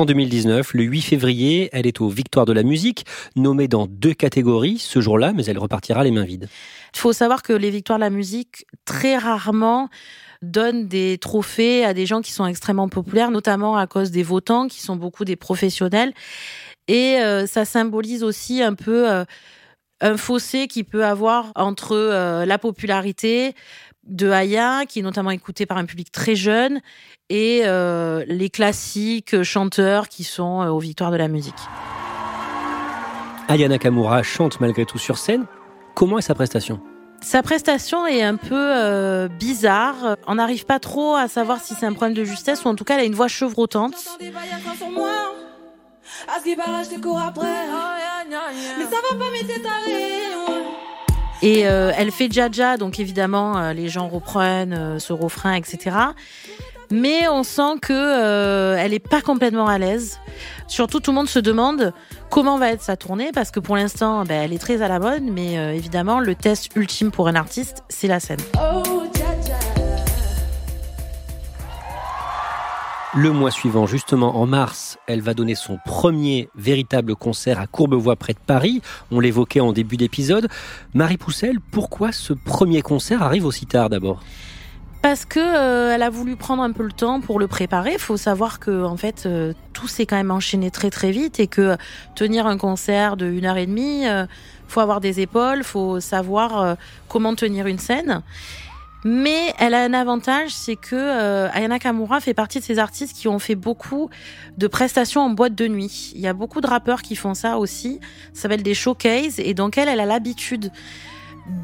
En 0.00 0.06
2019, 0.06 0.72
le 0.72 0.84
8 0.84 1.02
février, 1.02 1.68
elle 1.74 1.86
est 1.86 2.00
aux 2.00 2.08
Victoires 2.08 2.46
de 2.46 2.54
la 2.54 2.62
musique, 2.62 3.04
nommée 3.36 3.68
dans 3.68 3.86
deux 3.86 4.14
catégories 4.14 4.78
ce 4.78 4.98
jour-là, 5.02 5.34
mais 5.34 5.44
elle 5.44 5.58
repartira 5.58 6.02
les 6.04 6.10
mains 6.10 6.24
vides. 6.24 6.48
Il 6.94 6.98
faut 6.98 7.12
savoir 7.12 7.42
que 7.42 7.52
les 7.52 7.68
Victoires 7.68 7.98
de 7.98 8.04
la 8.04 8.08
musique, 8.08 8.64
très 8.86 9.18
rarement, 9.18 9.90
donnent 10.40 10.88
des 10.88 11.18
trophées 11.18 11.84
à 11.84 11.92
des 11.92 12.06
gens 12.06 12.22
qui 12.22 12.32
sont 12.32 12.46
extrêmement 12.46 12.88
populaires, 12.88 13.30
notamment 13.30 13.76
à 13.76 13.86
cause 13.86 14.10
des 14.10 14.22
votants, 14.22 14.68
qui 14.68 14.80
sont 14.80 14.96
beaucoup 14.96 15.26
des 15.26 15.36
professionnels. 15.36 16.14
Et 16.88 17.18
euh, 17.18 17.46
ça 17.46 17.66
symbolise 17.66 18.24
aussi 18.24 18.62
un 18.62 18.72
peu 18.72 19.06
euh, 19.06 19.26
un 20.00 20.16
fossé 20.16 20.66
qui 20.66 20.82
peut 20.82 21.04
avoir 21.04 21.52
entre 21.56 21.94
euh, 21.94 22.46
la 22.46 22.56
popularité, 22.56 23.54
de 24.10 24.30
Aya, 24.30 24.84
qui 24.86 24.98
est 24.98 25.02
notamment 25.02 25.30
écouté 25.30 25.66
par 25.66 25.78
un 25.78 25.86
public 25.86 26.12
très 26.12 26.34
jeune, 26.34 26.80
et 27.28 27.62
euh, 27.64 28.24
les 28.26 28.50
classiques 28.50 29.42
chanteurs 29.42 30.08
qui 30.08 30.24
sont 30.24 30.62
euh, 30.62 30.68
aux 30.68 30.80
victoires 30.80 31.10
de 31.10 31.16
la 31.16 31.28
musique. 31.28 31.54
Aya 33.48 33.68
Nakamura 33.68 34.22
chante 34.22 34.60
malgré 34.60 34.84
tout 34.84 34.98
sur 34.98 35.16
scène. 35.16 35.46
Comment 35.94 36.18
est 36.18 36.22
sa 36.22 36.34
prestation? 36.34 36.80
Sa 37.22 37.42
prestation 37.42 38.06
est 38.06 38.22
un 38.22 38.36
peu 38.36 38.54
euh, 38.54 39.28
bizarre. 39.28 40.16
On 40.26 40.36
n'arrive 40.36 40.64
pas 40.64 40.78
trop 40.78 41.14
à 41.14 41.28
savoir 41.28 41.60
si 41.60 41.74
c'est 41.74 41.86
un 41.86 41.92
problème 41.92 42.14
de 42.14 42.24
justesse 42.24 42.64
ou 42.64 42.68
en 42.68 42.74
tout 42.74 42.84
cas 42.84 42.94
elle 42.94 43.00
a 43.00 43.04
une 43.04 43.14
voix 43.14 43.28
chevrotante. 43.28 43.94
Et 51.42 51.66
euh, 51.66 51.92
elle 51.96 52.10
fait 52.10 52.30
Jaja, 52.30 52.76
donc 52.76 53.00
évidemment, 53.00 53.56
euh, 53.58 53.72
les 53.72 53.88
gens 53.88 54.08
reprennent 54.08 54.74
euh, 54.74 54.98
ce 54.98 55.12
refrain, 55.12 55.54
etc. 55.54 55.96
Mais 56.90 57.28
on 57.28 57.44
sent 57.44 57.78
que 57.80 58.74
elle 58.76 58.92
est 58.92 58.98
pas 58.98 59.20
complètement 59.20 59.68
à 59.68 59.78
l'aise. 59.78 60.18
Surtout, 60.66 60.98
tout 60.98 61.12
le 61.12 61.16
monde 61.16 61.28
se 61.28 61.38
demande 61.38 61.92
comment 62.30 62.58
va 62.58 62.72
être 62.72 62.82
sa 62.82 62.96
tournée, 62.96 63.30
parce 63.32 63.52
que 63.52 63.60
pour 63.60 63.76
l'instant, 63.76 64.24
ben, 64.24 64.42
elle 64.42 64.52
est 64.52 64.58
très 64.58 64.82
à 64.82 64.88
la 64.88 64.98
mode, 64.98 65.22
mais 65.22 65.54
évidemment, 65.76 66.18
le 66.18 66.34
test 66.34 66.74
ultime 66.74 67.12
pour 67.12 67.28
un 67.28 67.36
artiste, 67.36 67.84
c'est 67.88 68.08
la 68.08 68.18
scène. 68.18 68.40
Oh, 68.56 69.04
Le 73.16 73.32
mois 73.32 73.50
suivant, 73.50 73.86
justement 73.86 74.36
en 74.36 74.46
mars, 74.46 74.96
elle 75.08 75.20
va 75.20 75.34
donner 75.34 75.56
son 75.56 75.78
premier 75.84 76.48
véritable 76.54 77.16
concert 77.16 77.58
à 77.58 77.66
Courbevoie 77.66 78.14
près 78.14 78.34
de 78.34 78.38
Paris. 78.38 78.82
On 79.10 79.18
l'évoquait 79.18 79.58
en 79.58 79.72
début 79.72 79.96
d'épisode. 79.96 80.46
Marie 80.94 81.16
Poussel, 81.16 81.58
pourquoi 81.72 82.12
ce 82.12 82.32
premier 82.32 82.82
concert 82.82 83.24
arrive 83.24 83.46
aussi 83.46 83.66
tard 83.66 83.90
d'abord? 83.90 84.20
Parce 85.02 85.24
que 85.24 85.40
euh, 85.40 85.92
elle 85.92 86.04
a 86.04 86.10
voulu 86.10 86.36
prendre 86.36 86.62
un 86.62 86.70
peu 86.70 86.84
le 86.84 86.92
temps 86.92 87.20
pour 87.20 87.40
le 87.40 87.48
préparer. 87.48 87.98
Faut 87.98 88.16
savoir 88.16 88.60
que 88.60 88.84
en 88.84 88.96
fait 88.96 89.24
euh, 89.26 89.54
tout 89.72 89.88
s'est 89.88 90.06
quand 90.06 90.16
même 90.16 90.30
enchaîné 90.30 90.70
très 90.70 90.90
très 90.90 91.10
vite 91.10 91.40
et 91.40 91.48
que 91.48 91.76
tenir 92.14 92.46
un 92.46 92.58
concert 92.58 93.16
de 93.16 93.26
une 93.26 93.44
heure 93.44 93.56
et 93.56 93.66
demie, 93.66 94.06
euh, 94.06 94.26
faut 94.68 94.80
avoir 94.80 95.00
des 95.00 95.18
épaules, 95.18 95.64
faut 95.64 95.98
savoir 95.98 96.76
comment 97.08 97.34
tenir 97.34 97.66
une 97.66 97.80
scène. 97.80 98.22
Mais 99.04 99.54
elle 99.58 99.74
a 99.74 99.82
un 99.82 99.94
avantage, 99.94 100.50
c'est 100.50 100.76
que 100.76 100.96
euh, 100.96 101.50
Ayana 101.52 101.78
Kamura 101.78 102.20
fait 102.20 102.34
partie 102.34 102.60
de 102.60 102.64
ces 102.64 102.78
artistes 102.78 103.16
qui 103.16 103.28
ont 103.28 103.38
fait 103.38 103.54
beaucoup 103.54 104.10
de 104.58 104.66
prestations 104.66 105.22
en 105.22 105.30
boîte 105.30 105.54
de 105.54 105.68
nuit. 105.68 106.12
Il 106.14 106.20
y 106.20 106.26
a 106.26 106.34
beaucoup 106.34 106.60
de 106.60 106.66
rappeurs 106.66 107.02
qui 107.02 107.16
font 107.16 107.34
ça 107.34 107.58
aussi. 107.58 108.00
Ça 108.32 108.42
s'appelle 108.42 108.62
des 108.62 108.74
showcases 108.74 109.38
et 109.38 109.54
donc 109.54 109.78
elle, 109.78 109.88
elle 109.88 110.00
a 110.00 110.06
l'habitude 110.06 110.70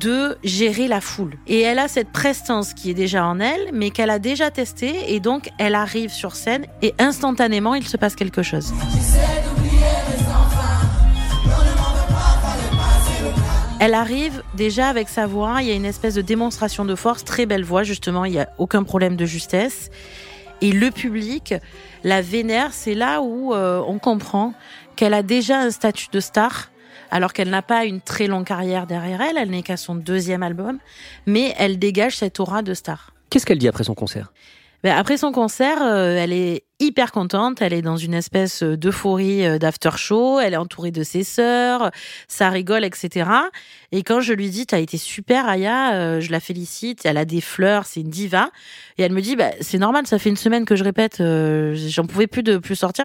de 0.00 0.36
gérer 0.42 0.88
la 0.88 1.00
foule. 1.00 1.34
Et 1.46 1.60
elle 1.60 1.78
a 1.78 1.88
cette 1.88 2.10
prestance 2.10 2.74
qui 2.74 2.90
est 2.90 2.94
déjà 2.94 3.26
en 3.26 3.38
elle, 3.38 3.70
mais 3.72 3.90
qu'elle 3.90 4.10
a 4.10 4.18
déjà 4.18 4.50
testée 4.50 5.14
et 5.14 5.20
donc 5.20 5.50
elle 5.58 5.74
arrive 5.74 6.10
sur 6.10 6.34
scène 6.34 6.66
et 6.82 6.94
instantanément 6.98 7.74
il 7.74 7.86
se 7.86 7.96
passe 7.96 8.16
quelque 8.16 8.42
chose. 8.42 8.72
Elle 13.78 13.94
arrive 13.94 14.42
déjà 14.54 14.88
avec 14.88 15.08
sa 15.08 15.26
voix, 15.26 15.58
il 15.60 15.68
y 15.68 15.70
a 15.70 15.74
une 15.74 15.84
espèce 15.84 16.14
de 16.14 16.22
démonstration 16.22 16.84
de 16.84 16.94
force, 16.94 17.24
très 17.24 17.46
belle 17.46 17.64
voix 17.64 17.82
justement, 17.82 18.24
il 18.24 18.32
n'y 18.32 18.40
a 18.40 18.48
aucun 18.58 18.82
problème 18.82 19.16
de 19.16 19.26
justesse. 19.26 19.90
Et 20.62 20.72
le 20.72 20.90
public 20.90 21.54
la 22.06 22.22
vénère, 22.22 22.72
c'est 22.72 22.94
là 22.94 23.20
où 23.20 23.52
euh, 23.52 23.82
on 23.86 23.98
comprend 23.98 24.54
qu'elle 24.94 25.12
a 25.12 25.22
déjà 25.22 25.58
un 25.58 25.70
statut 25.70 26.06
de 26.12 26.20
star, 26.20 26.70
alors 27.10 27.32
qu'elle 27.32 27.50
n'a 27.50 27.62
pas 27.62 27.84
une 27.84 28.00
très 28.00 28.28
longue 28.28 28.46
carrière 28.46 28.86
derrière 28.86 29.20
elle, 29.20 29.36
elle 29.36 29.50
n'est 29.50 29.62
qu'à 29.62 29.76
son 29.76 29.94
deuxième 29.94 30.42
album, 30.42 30.78
mais 31.26 31.52
elle 31.58 31.78
dégage 31.78 32.16
cette 32.16 32.38
aura 32.38 32.62
de 32.62 32.74
star. 32.74 33.12
Qu'est-ce 33.28 33.44
qu'elle 33.44 33.58
dit 33.58 33.68
après 33.68 33.84
son 33.84 33.94
concert? 33.94 34.32
Après 34.90 35.16
son 35.16 35.32
concert, 35.32 35.82
euh, 35.82 36.16
elle 36.18 36.32
est 36.32 36.64
hyper 36.80 37.10
contente. 37.10 37.62
Elle 37.62 37.72
est 37.72 37.82
dans 37.82 37.96
une 37.96 38.12
espèce 38.12 38.62
d'euphorie 38.62 39.46
euh, 39.46 39.58
d'after 39.58 39.96
show. 39.96 40.38
Elle 40.38 40.52
est 40.52 40.58
entourée 40.58 40.90
de 40.90 41.02
ses 41.02 41.24
sœurs. 41.24 41.90
Ça 42.28 42.50
rigole, 42.50 42.84
etc. 42.84 43.30
Et 43.92 44.02
quand 44.02 44.20
je 44.20 44.34
lui 44.34 44.50
dis, 44.50 44.66
t'as 44.66 44.78
été 44.78 44.98
super, 44.98 45.48
Aya, 45.48 45.94
euh, 45.94 46.20
je 46.20 46.30
la 46.30 46.40
félicite. 46.40 47.06
Elle 47.06 47.16
a 47.16 47.24
des 47.24 47.40
fleurs, 47.40 47.86
c'est 47.86 48.00
une 48.00 48.10
diva. 48.10 48.50
Et 48.98 49.02
elle 49.02 49.12
me 49.12 49.22
dit, 49.22 49.34
bah, 49.34 49.50
c'est 49.60 49.78
normal, 49.78 50.06
ça 50.06 50.18
fait 50.18 50.28
une 50.28 50.36
semaine 50.36 50.66
que 50.66 50.76
je 50.76 50.84
répète, 50.84 51.22
j'en 51.22 52.06
pouvais 52.06 52.26
plus 52.26 52.42
de 52.42 52.58
plus 52.58 52.76
sortir. 52.76 53.04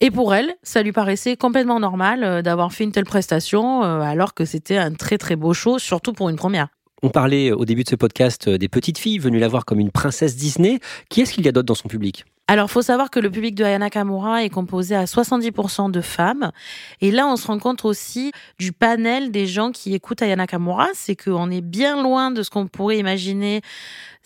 Et 0.00 0.10
pour 0.10 0.34
elle, 0.34 0.54
ça 0.62 0.82
lui 0.82 0.92
paraissait 0.92 1.36
complètement 1.36 1.80
normal 1.80 2.42
d'avoir 2.42 2.72
fait 2.72 2.84
une 2.84 2.92
telle 2.92 3.04
prestation, 3.04 3.82
alors 3.82 4.34
que 4.34 4.44
c'était 4.44 4.76
un 4.76 4.92
très 4.92 5.18
très 5.18 5.36
beau 5.36 5.54
show, 5.54 5.78
surtout 5.78 6.12
pour 6.12 6.28
une 6.28 6.36
première. 6.36 6.68
On 7.02 7.10
parlait 7.10 7.52
au 7.52 7.64
début 7.64 7.84
de 7.84 7.90
ce 7.90 7.96
podcast 7.96 8.48
des 8.48 8.68
petites 8.68 8.98
filles 8.98 9.18
venues 9.18 9.38
la 9.38 9.48
voir 9.48 9.64
comme 9.64 9.80
une 9.80 9.90
princesse 9.90 10.34
Disney. 10.36 10.80
Qui 11.10 11.20
est-ce 11.20 11.34
qu'il 11.34 11.44
y 11.44 11.48
a 11.48 11.52
d'autre 11.52 11.66
dans 11.66 11.74
son 11.74 11.88
public? 11.88 12.24
Alors, 12.48 12.70
faut 12.70 12.82
savoir 12.82 13.10
que 13.10 13.18
le 13.18 13.28
public 13.28 13.56
de 13.56 13.64
Ayana 13.64 13.90
Kamura 13.90 14.44
est 14.44 14.50
composé 14.50 14.94
à 14.94 15.04
70% 15.04 15.90
de 15.90 16.00
femmes. 16.00 16.52
Et 17.00 17.10
là, 17.10 17.26
on 17.26 17.34
se 17.34 17.48
rend 17.48 17.58
compte 17.58 17.84
aussi 17.84 18.30
du 18.60 18.70
panel 18.70 19.32
des 19.32 19.46
gens 19.46 19.72
qui 19.72 19.94
écoutent 19.94 20.22
Ayana 20.22 20.46
Kamura. 20.46 20.86
C'est 20.94 21.16
qu'on 21.16 21.50
est 21.50 21.60
bien 21.60 22.00
loin 22.00 22.30
de 22.30 22.44
ce 22.44 22.50
qu'on 22.50 22.68
pourrait 22.68 22.98
imaginer 22.98 23.62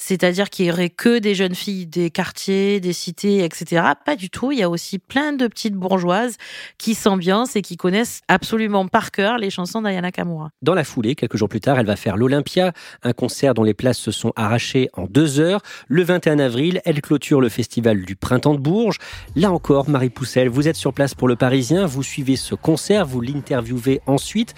c'est-à-dire 0.01 0.49
qu'il 0.49 0.65
y 0.65 0.73
aurait 0.73 0.89
que 0.89 1.19
des 1.19 1.35
jeunes 1.35 1.55
filles 1.55 1.87
des 1.87 2.11
quartiers, 2.11 2.81
des 2.81 2.95
cités, 2.95 3.45
etc. 3.45 3.83
Pas 4.05 4.17
du 4.17 4.31
tout. 4.31 4.51
Il 4.51 4.59
y 4.59 4.63
a 4.63 4.71
aussi 4.71 4.99
plein 4.99 5.35
de 5.35 5.47
petites 5.47 5.75
bourgeoises 5.75 6.39
qui 6.79 6.95
s'ambiancent 6.95 7.55
et 7.55 7.61
qui 7.61 7.77
connaissent 7.77 8.23
absolument 8.27 8.89
par 8.89 9.11
cœur 9.11 9.37
les 9.37 9.51
chansons 9.51 9.83
d'Ayana 9.83 10.11
Kamura. 10.11 10.51
Dans 10.63 10.75
la 10.75 10.85
foulée, 10.85 11.15
quelques 11.15 11.37
jours 11.37 11.51
plus 11.51 11.61
tard, 11.61 11.79
elle 11.79 11.87
va 11.87 11.97
faire 11.97 12.17
l'Olympia, 12.17 12.73
un 13.03 13.13
concert 13.13 13.53
dont 13.53 13.63
les 13.63 13.75
places 13.75 13.99
se 13.99 14.11
sont 14.11 14.33
arrachées 14.37 14.89
en 14.95 15.05
deux 15.05 15.39
heures. 15.39 15.61
Le 15.87 16.03
21 16.03 16.39
avril, 16.39 16.81
elle 16.87 17.03
clôture 17.03 17.43
le 17.43 17.51
festival 17.51 18.01
du 18.01 18.17
Printemps 18.17 18.55
de 18.55 18.61
Bourges. 18.61 18.97
Là 19.37 19.53
encore, 19.53 19.91
Marie 19.91 20.09
Poussel, 20.09 20.49
vous 20.49 20.67
êtes 20.67 20.77
sur 20.77 20.95
place 20.95 21.15
pour 21.15 21.29
le 21.29 21.37
Parisien, 21.37 21.85
vous 21.85 22.03
suivez 22.03 22.37
ce 22.37 22.55
concert, 22.55 23.05
vous 23.05 23.21
l'interviewez 23.21 24.01
ensuite. 24.07 24.55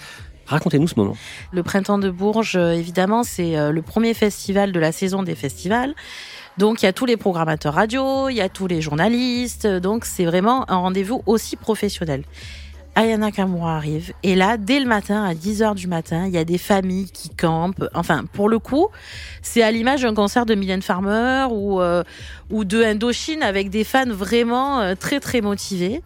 Racontez-nous 0.46 0.88
ce 0.88 0.94
moment. 0.96 1.16
Le 1.52 1.62
Printemps 1.62 1.98
de 1.98 2.10
Bourges, 2.10 2.56
euh, 2.56 2.72
évidemment, 2.72 3.22
c'est 3.22 3.56
euh, 3.56 3.70
le 3.70 3.82
premier 3.82 4.14
festival 4.14 4.72
de 4.72 4.80
la 4.80 4.92
saison 4.92 5.22
des 5.22 5.34
festivals. 5.34 5.94
Donc 6.58 6.82
il 6.82 6.84
y 6.84 6.88
a 6.88 6.92
tous 6.92 7.06
les 7.06 7.16
programmateurs 7.16 7.74
radio, 7.74 8.28
il 8.28 8.34
y 8.34 8.42
a 8.42 8.50
tous 8.50 8.66
les 8.66 8.82
journalistes, 8.82 9.66
donc 9.66 10.04
c'est 10.04 10.26
vraiment 10.26 10.70
un 10.70 10.76
rendez-vous 10.76 11.22
aussi 11.24 11.56
professionnel. 11.56 12.24
Ayana 12.94 13.32
Kamura 13.32 13.76
arrive. 13.76 14.12
Et 14.22 14.34
là, 14.34 14.58
dès 14.58 14.78
le 14.78 14.86
matin, 14.86 15.24
à 15.24 15.32
10h 15.32 15.74
du 15.74 15.86
matin, 15.86 16.26
il 16.26 16.32
y 16.32 16.38
a 16.38 16.44
des 16.44 16.58
familles 16.58 17.10
qui 17.10 17.30
campent. 17.30 17.88
Enfin, 17.94 18.24
pour 18.32 18.50
le 18.50 18.58
coup, 18.58 18.88
c'est 19.40 19.62
à 19.62 19.70
l'image 19.70 20.02
d'un 20.02 20.14
concert 20.14 20.44
de 20.44 20.54
Mylène 20.54 20.82
Farmer 20.82 21.46
ou, 21.50 21.80
euh, 21.80 22.02
ou 22.50 22.64
de 22.64 22.82
Indochine 22.82 23.42
avec 23.42 23.70
des 23.70 23.84
fans 23.84 24.10
vraiment 24.10 24.80
euh, 24.80 24.94
très, 24.94 25.20
très 25.20 25.40
motivés. 25.40 26.02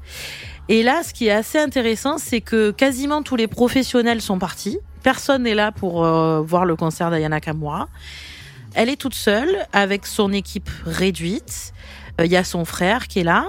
Et 0.69 0.85
là, 0.85 1.03
ce 1.03 1.13
qui 1.13 1.27
est 1.27 1.33
assez 1.33 1.59
intéressant, 1.59 2.19
c'est 2.19 2.41
que 2.41 2.71
quasiment 2.71 3.23
tous 3.23 3.37
les 3.37 3.49
professionnels 3.49 4.21
sont 4.21 4.39
partis. 4.39 4.79
Personne 5.03 5.43
n'est 5.43 5.55
là 5.55 5.73
pour 5.73 6.05
euh, 6.05 6.41
voir 6.41 6.65
le 6.65 6.77
concert 6.77 7.11
d'Ayana 7.11 7.41
Kamura. 7.41 7.89
Elle 8.75 8.91
est 8.91 9.01
toute 9.01 9.15
seule 9.15 9.67
avec 9.73 10.07
son 10.07 10.33
équipe 10.33 10.71
réduite. 10.85 11.73
Il 12.23 12.31
y 12.31 12.37
a 12.37 12.45
son 12.45 12.65
frère 12.65 13.09
qui 13.09 13.21
est 13.21 13.25
là. 13.25 13.47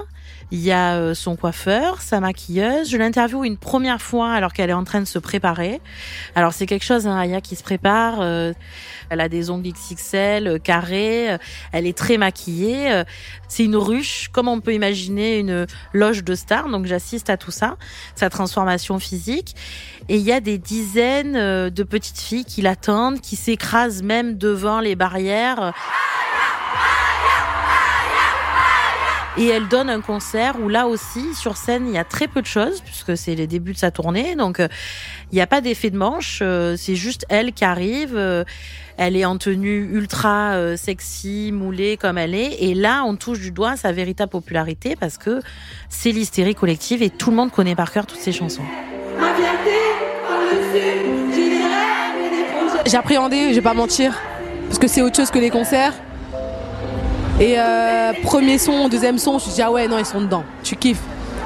Il 0.50 0.60
y 0.60 0.72
a 0.72 0.94
euh, 0.94 1.14
son 1.14 1.36
coiffeur, 1.36 2.00
sa 2.00 2.20
maquilleuse. 2.20 2.88
Je 2.88 2.96
l'interviewe 2.96 3.44
une 3.44 3.58
première 3.58 4.00
fois 4.00 4.32
alors 4.32 4.54
qu'elle 4.54 4.70
est 4.70 4.74
en 4.74 4.84
train 4.84 5.00
de 5.00 5.06
se 5.06 5.18
préparer. 5.18 5.80
Alors 6.34 6.54
c'est 6.54 6.64
quelque 6.64 6.84
chose, 6.84 7.06
hein, 7.06 7.18
Aya 7.18 7.42
qui 7.42 7.54
se 7.54 7.62
prépare. 7.62 8.20
Euh, 8.20 8.54
elle 9.10 9.20
a 9.20 9.28
des 9.28 9.50
ongles 9.50 9.70
XXL, 9.70 10.46
euh, 10.46 10.58
carrés. 10.58 11.36
elle 11.72 11.86
est 11.86 11.96
très 11.96 12.16
maquillée. 12.16 13.02
c'est 13.48 13.64
une 13.64 13.76
ruche, 13.76 14.28
comme 14.32 14.48
on 14.48 14.60
peut 14.60 14.72
imaginer 14.72 15.38
une 15.38 15.66
loge 15.92 16.24
de 16.24 16.34
stars. 16.34 16.70
Donc 16.70 16.86
j'assiste 16.86 17.28
à 17.28 17.36
tout 17.36 17.50
ça, 17.50 17.76
sa 18.14 18.30
transformation 18.30 18.98
physique. 18.98 19.54
Et 20.08 20.16
il 20.16 20.22
y 20.22 20.32
a 20.32 20.40
des 20.40 20.56
dizaines 20.56 21.68
de 21.68 21.82
petites 21.82 22.20
filles 22.20 22.46
qui 22.46 22.62
l'attendent, 22.62 23.20
qui 23.20 23.36
s'écrasent 23.36 24.02
même 24.02 24.38
devant 24.38 24.80
les 24.80 24.96
barrières. 24.96 25.74
Et 29.38 29.46
elle 29.46 29.68
donne 29.68 29.88
un 29.88 30.00
concert 30.00 30.56
où 30.60 30.68
là 30.68 30.88
aussi, 30.88 31.32
sur 31.34 31.56
scène, 31.56 31.86
il 31.86 31.94
y 31.94 31.98
a 31.98 32.04
très 32.04 32.26
peu 32.26 32.42
de 32.42 32.46
choses, 32.46 32.80
puisque 32.80 33.16
c'est 33.16 33.36
les 33.36 33.46
débuts 33.46 33.72
de 33.72 33.78
sa 33.78 33.92
tournée. 33.92 34.34
Donc, 34.34 34.58
euh, 34.58 34.66
il 35.30 35.36
n'y 35.36 35.40
a 35.40 35.46
pas 35.46 35.60
d'effet 35.60 35.90
de 35.90 35.96
manche. 35.96 36.40
Euh, 36.42 36.74
c'est 36.76 36.96
juste 36.96 37.24
elle 37.28 37.52
qui 37.52 37.64
arrive. 37.64 38.16
Euh, 38.16 38.42
elle 38.96 39.14
est 39.14 39.24
en 39.24 39.38
tenue 39.38 39.88
ultra 39.92 40.76
sexy, 40.76 41.52
moulée 41.52 41.96
comme 41.96 42.18
elle 42.18 42.34
est. 42.34 42.64
Et 42.64 42.74
là, 42.74 43.04
on 43.06 43.14
touche 43.14 43.38
du 43.38 43.52
doigt 43.52 43.76
sa 43.76 43.92
véritable 43.92 44.30
popularité 44.30 44.96
parce 44.96 45.18
que 45.18 45.40
c'est 45.88 46.10
l'hystérie 46.10 46.56
collective 46.56 47.00
et 47.00 47.08
tout 47.08 47.30
le 47.30 47.36
monde 47.36 47.52
connaît 47.52 47.76
par 47.76 47.92
cœur 47.92 48.06
toutes 48.06 48.18
ses 48.18 48.32
chansons. 48.32 48.64
J'ai 52.86 52.96
appréhendé, 52.96 53.50
je 53.50 53.54
vais 53.54 53.60
pas 53.60 53.74
mentir, 53.74 54.18
parce 54.66 54.80
que 54.80 54.88
c'est 54.88 55.02
autre 55.02 55.14
chose 55.14 55.30
que 55.30 55.38
les 55.38 55.50
concerts. 55.50 55.92
Et 57.40 57.54
euh, 57.56 58.12
premier 58.24 58.58
son, 58.58 58.88
deuxième 58.88 59.16
son, 59.16 59.32
je 59.32 59.34
me 59.34 59.40
suis 59.40 59.52
dit, 59.52 59.62
ah 59.62 59.70
ouais, 59.70 59.86
non, 59.86 59.96
ils 59.98 60.04
sont 60.04 60.20
dedans. 60.20 60.42
Tu 60.64 60.74
kiffes. 60.74 61.02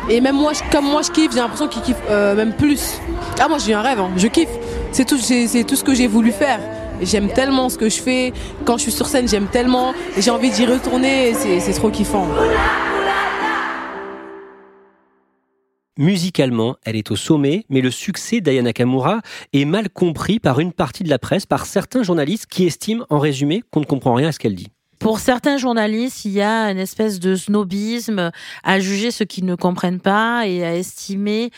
Et 0.09 0.23
même 0.23 0.37
moi, 0.37 0.53
comme 0.71 0.87
moi, 0.87 1.03
je 1.03 1.11
kiffe, 1.11 1.33
j'ai 1.33 1.39
l'impression 1.39 1.69
qu'ils 1.69 1.83
kiffent 1.83 2.03
euh, 2.09 2.35
même 2.35 2.55
plus. 2.55 2.99
Ah, 3.39 3.47
moi, 3.47 3.59
j'ai 3.59 3.75
un 3.75 3.83
rêve, 3.83 4.01
hein. 4.01 4.11
je 4.17 4.27
kiffe. 4.27 4.49
C'est 4.91 5.05
tout, 5.05 5.19
c'est 5.19 5.65
tout 5.65 5.77
ce 5.77 5.85
que 5.85 5.95
j'ai 5.95 6.07
voulu 6.07 6.33
faire. 6.33 6.61
J'aime 7.03 7.29
tellement 7.29 7.69
ce 7.69 7.77
que 7.77 7.91
je 7.91 8.01
fais. 8.01 8.33
Quand 8.65 8.79
je 8.79 8.85
suis 8.85 8.93
sur 8.93 9.07
scène, 9.07 9.29
j'aime 9.29 9.49
tellement. 9.49 9.93
J'ai 10.17 10.31
envie 10.31 10.51
d'y 10.51 10.65
retourner. 10.65 11.35
C'est 11.35 11.73
trop 11.75 11.91
kiffant. 11.91 12.27
Musicalement, 15.99 16.77
elle 16.85 16.97
est 16.97 17.11
au 17.11 17.17
sommet, 17.17 17.67
mais 17.69 17.83
le 17.83 17.91
succès 17.91 18.41
d'Ayana 18.41 18.73
Kamura 18.73 19.21
est 19.53 19.67
mal 19.67 19.91
compris 19.91 20.41
par 20.41 20.59
une 20.59 20.73
partie 20.73 21.05
de 21.05 21.11
la 21.11 21.19
presse, 21.19 21.45
par 21.45 21.67
certains 21.67 22.03
journalistes 22.03 22.47
qui 22.47 22.65
estiment, 22.65 23.05
en 23.11 23.19
résumé, 23.19 23.63
qu'on 23.71 23.81
ne 23.81 23.85
comprend 23.85 24.15
rien 24.15 24.29
à 24.29 24.33
ce 24.33 24.39
qu'elle 24.39 24.55
dit. 24.55 24.69
Pour 25.03 25.19
certains 25.19 25.57
journalistes, 25.57 26.25
il 26.27 26.31
y 26.31 26.43
a 26.43 26.71
une 26.71 26.79
espèce 26.79 27.19
de 27.19 27.35
snobisme 27.35 28.31
à 28.63 28.79
juger 28.79 29.11
ceux 29.11 29.25
qui 29.25 29.43
ne 29.43 29.57
comprennent 29.57 29.99
pas 29.99 30.47
et 30.47 30.65
à 30.65 30.77
estimer 30.77 31.51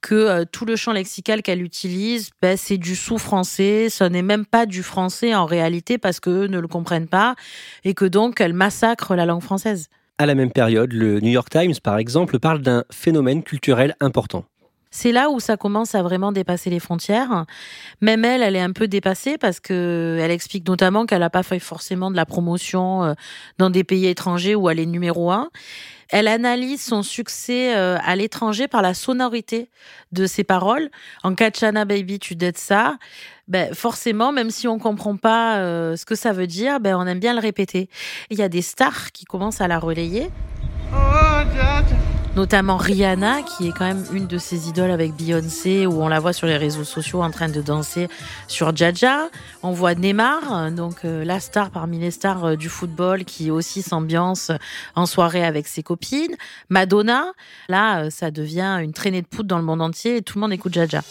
que 0.00 0.14
euh, 0.14 0.44
tout 0.50 0.64
le 0.64 0.76
champ 0.76 0.92
lexical 0.92 1.42
qu'elle 1.42 1.62
utilise, 1.62 2.30
ben, 2.40 2.56
c'est 2.56 2.78
du 2.78 2.94
sous-français, 2.94 3.88
ce 3.90 4.04
n'est 4.04 4.22
même 4.22 4.46
pas 4.46 4.66
du 4.66 4.84
français 4.84 5.34
en 5.34 5.46
réalité 5.46 5.98
parce 5.98 6.20
qu'eux 6.20 6.46
ne 6.46 6.60
le 6.60 6.68
comprennent 6.68 7.08
pas 7.08 7.34
et 7.82 7.94
que 7.94 8.04
donc 8.04 8.40
elle 8.40 8.52
massacre 8.52 9.16
la 9.16 9.26
langue 9.26 9.42
française. 9.42 9.88
À 10.18 10.26
la 10.26 10.36
même 10.36 10.52
période, 10.52 10.92
le 10.92 11.18
New 11.18 11.30
York 11.30 11.50
Times, 11.50 11.74
par 11.82 11.98
exemple, 11.98 12.38
parle 12.38 12.62
d'un 12.62 12.84
phénomène 12.92 13.42
culturel 13.42 13.96
important 13.98 14.44
c'est 14.92 15.10
là 15.10 15.30
où 15.30 15.40
ça 15.40 15.56
commence 15.56 15.94
à 15.96 16.02
vraiment 16.02 16.30
dépasser 16.30 16.70
les 16.70 16.78
frontières. 16.78 17.46
Même 18.02 18.24
elle, 18.24 18.42
elle 18.42 18.54
est 18.54 18.60
un 18.60 18.72
peu 18.72 18.86
dépassée 18.86 19.38
parce 19.38 19.58
que 19.58 20.18
elle 20.20 20.30
explique 20.30 20.68
notamment 20.68 21.06
qu'elle 21.06 21.20
n'a 21.20 21.30
pas 21.30 21.42
fait 21.42 21.58
forcément 21.58 22.10
de 22.10 22.16
la 22.16 22.26
promotion 22.26 23.02
euh, 23.02 23.14
dans 23.58 23.70
des 23.70 23.84
pays 23.84 24.06
étrangers 24.06 24.54
où 24.54 24.68
elle 24.68 24.78
est 24.78 24.86
numéro 24.86 25.32
un. 25.32 25.48
Elle 26.10 26.28
analyse 26.28 26.82
son 26.82 27.02
succès 27.02 27.74
euh, 27.74 27.96
à 28.04 28.16
l'étranger 28.16 28.68
par 28.68 28.82
la 28.82 28.92
sonorité 28.92 29.70
de 30.12 30.26
ses 30.26 30.44
paroles. 30.44 30.90
En 31.22 31.34
Kachana 31.34 31.86
Baby, 31.86 32.18
tu 32.18 32.36
dettes 32.36 32.58
ça. 32.58 32.98
Ben, 33.48 33.74
forcément, 33.74 34.30
même 34.30 34.50
si 34.50 34.68
on 34.68 34.78
comprend 34.78 35.16
pas 35.16 35.56
euh, 35.56 35.96
ce 35.96 36.04
que 36.04 36.14
ça 36.14 36.32
veut 36.32 36.46
dire, 36.46 36.80
ben, 36.80 36.96
on 36.96 37.06
aime 37.06 37.18
bien 37.18 37.32
le 37.32 37.40
répéter. 37.40 37.88
Il 38.28 38.38
y 38.38 38.42
a 38.42 38.50
des 38.50 38.62
stars 38.62 39.10
qui 39.12 39.24
commencent 39.24 39.62
à 39.62 39.68
la 39.68 39.78
relayer. 39.78 40.28
Oh, 40.94 42.01
notamment 42.36 42.76
Rihanna, 42.76 43.42
qui 43.42 43.68
est 43.68 43.72
quand 43.72 43.84
même 43.84 44.04
une 44.12 44.26
de 44.26 44.38
ses 44.38 44.68
idoles 44.68 44.90
avec 44.90 45.14
Beyoncé, 45.14 45.86
où 45.86 46.02
on 46.02 46.08
la 46.08 46.18
voit 46.18 46.32
sur 46.32 46.46
les 46.46 46.56
réseaux 46.56 46.84
sociaux 46.84 47.22
en 47.22 47.30
train 47.30 47.48
de 47.48 47.60
danser 47.60 48.08
sur 48.48 48.74
Jaja. 48.74 49.28
On 49.62 49.72
voit 49.72 49.94
Neymar, 49.94 50.70
donc 50.72 51.04
euh, 51.04 51.24
la 51.24 51.40
star 51.40 51.70
parmi 51.70 51.98
les 51.98 52.10
stars 52.10 52.44
euh, 52.44 52.56
du 52.56 52.68
football, 52.68 53.24
qui 53.24 53.50
aussi 53.50 53.82
s'ambiance 53.82 54.50
en 54.94 55.06
soirée 55.06 55.44
avec 55.44 55.66
ses 55.68 55.82
copines. 55.82 56.34
Madonna, 56.70 57.26
là, 57.68 58.04
euh, 58.04 58.10
ça 58.10 58.30
devient 58.30 58.78
une 58.82 58.92
traînée 58.92 59.22
de 59.22 59.26
poudre 59.26 59.48
dans 59.48 59.58
le 59.58 59.64
monde 59.64 59.82
entier 59.82 60.16
et 60.16 60.22
tout 60.22 60.38
le 60.38 60.42
monde 60.42 60.52
écoute 60.52 60.72
Jaja. 60.72 61.02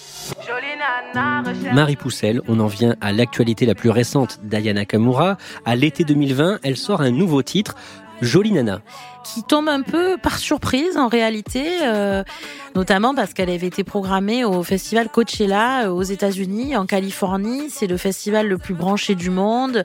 Marie 1.73 1.95
Poussel, 1.95 2.41
on 2.47 2.59
en 2.59 2.67
vient 2.67 2.95
à 3.01 3.11
l'actualité 3.11 3.65
la 3.65 3.75
plus 3.75 3.89
récente 3.89 4.39
d'Ayana 4.43 4.85
Kamura. 4.85 5.37
À 5.65 5.75
l'été 5.75 6.03
2020, 6.03 6.59
elle 6.63 6.77
sort 6.77 7.01
un 7.01 7.11
nouveau 7.11 7.43
titre, 7.43 7.75
Jolie 8.21 8.51
Nana. 8.51 8.81
Qui 9.23 9.43
tombe 9.43 9.67
un 9.67 9.81
peu 9.81 10.17
par 10.17 10.37
surprise 10.37 10.97
en 10.97 11.07
réalité, 11.07 11.63
euh, 11.83 12.23
notamment 12.75 13.13
parce 13.13 13.33
qu'elle 13.33 13.49
avait 13.49 13.67
été 13.67 13.83
programmée 13.83 14.45
au 14.45 14.63
festival 14.63 15.09
Coachella 15.09 15.85
euh, 15.85 15.89
aux 15.89 16.03
États-Unis, 16.03 16.75
en 16.75 16.85
Californie. 16.85 17.69
C'est 17.69 17.87
le 17.87 17.97
festival 17.97 18.47
le 18.47 18.57
plus 18.57 18.73
branché 18.73 19.15
du 19.15 19.29
monde. 19.29 19.83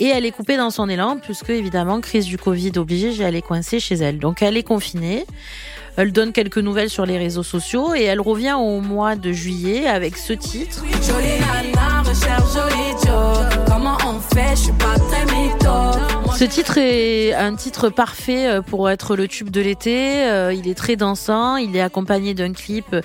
Et 0.00 0.08
elle 0.08 0.26
est 0.26 0.32
coupée 0.32 0.56
dans 0.56 0.70
son 0.70 0.88
élan, 0.88 1.18
puisque 1.18 1.50
évidemment, 1.50 2.00
crise 2.00 2.26
du 2.26 2.36
Covid 2.36 2.72
obligée, 2.76 3.22
elle 3.22 3.36
est 3.36 3.42
coincée 3.42 3.80
chez 3.80 3.96
elle. 3.96 4.18
Donc 4.18 4.42
elle 4.42 4.56
est 4.56 4.62
confinée. 4.62 5.24
Elle 5.96 6.10
donne 6.10 6.32
quelques 6.32 6.58
nouvelles 6.58 6.90
sur 6.90 7.06
les 7.06 7.18
réseaux 7.18 7.44
sociaux 7.44 7.94
et 7.94 8.02
elle 8.02 8.20
revient 8.20 8.56
au 8.58 8.80
mois 8.80 9.14
de 9.14 9.30
juillet 9.30 9.86
avec 9.86 10.16
ce 10.16 10.32
titre. 10.32 10.82
Jolie 11.02 11.38
nana, 11.40 12.02
recherche 12.02 12.52
jolie 12.52 12.84
Comment 13.68 13.96
on 14.04 14.18
fait? 14.34 14.56
Je 14.56 14.62
suis 14.62 14.72
pas 14.72 14.98
très 14.98 15.24
ce 16.34 16.44
titre 16.44 16.78
est 16.78 17.32
un 17.32 17.54
titre 17.54 17.90
parfait 17.90 18.48
euh, 18.48 18.60
pour 18.60 18.90
être 18.90 19.14
le 19.14 19.28
tube 19.28 19.50
de 19.50 19.60
l'été. 19.60 20.24
Euh, 20.24 20.52
il 20.52 20.68
est 20.68 20.74
très 20.74 20.96
dansant. 20.96 21.56
Il 21.56 21.76
est 21.76 21.80
accompagné 21.80 22.34
d'un 22.34 22.52
clip 22.52 22.96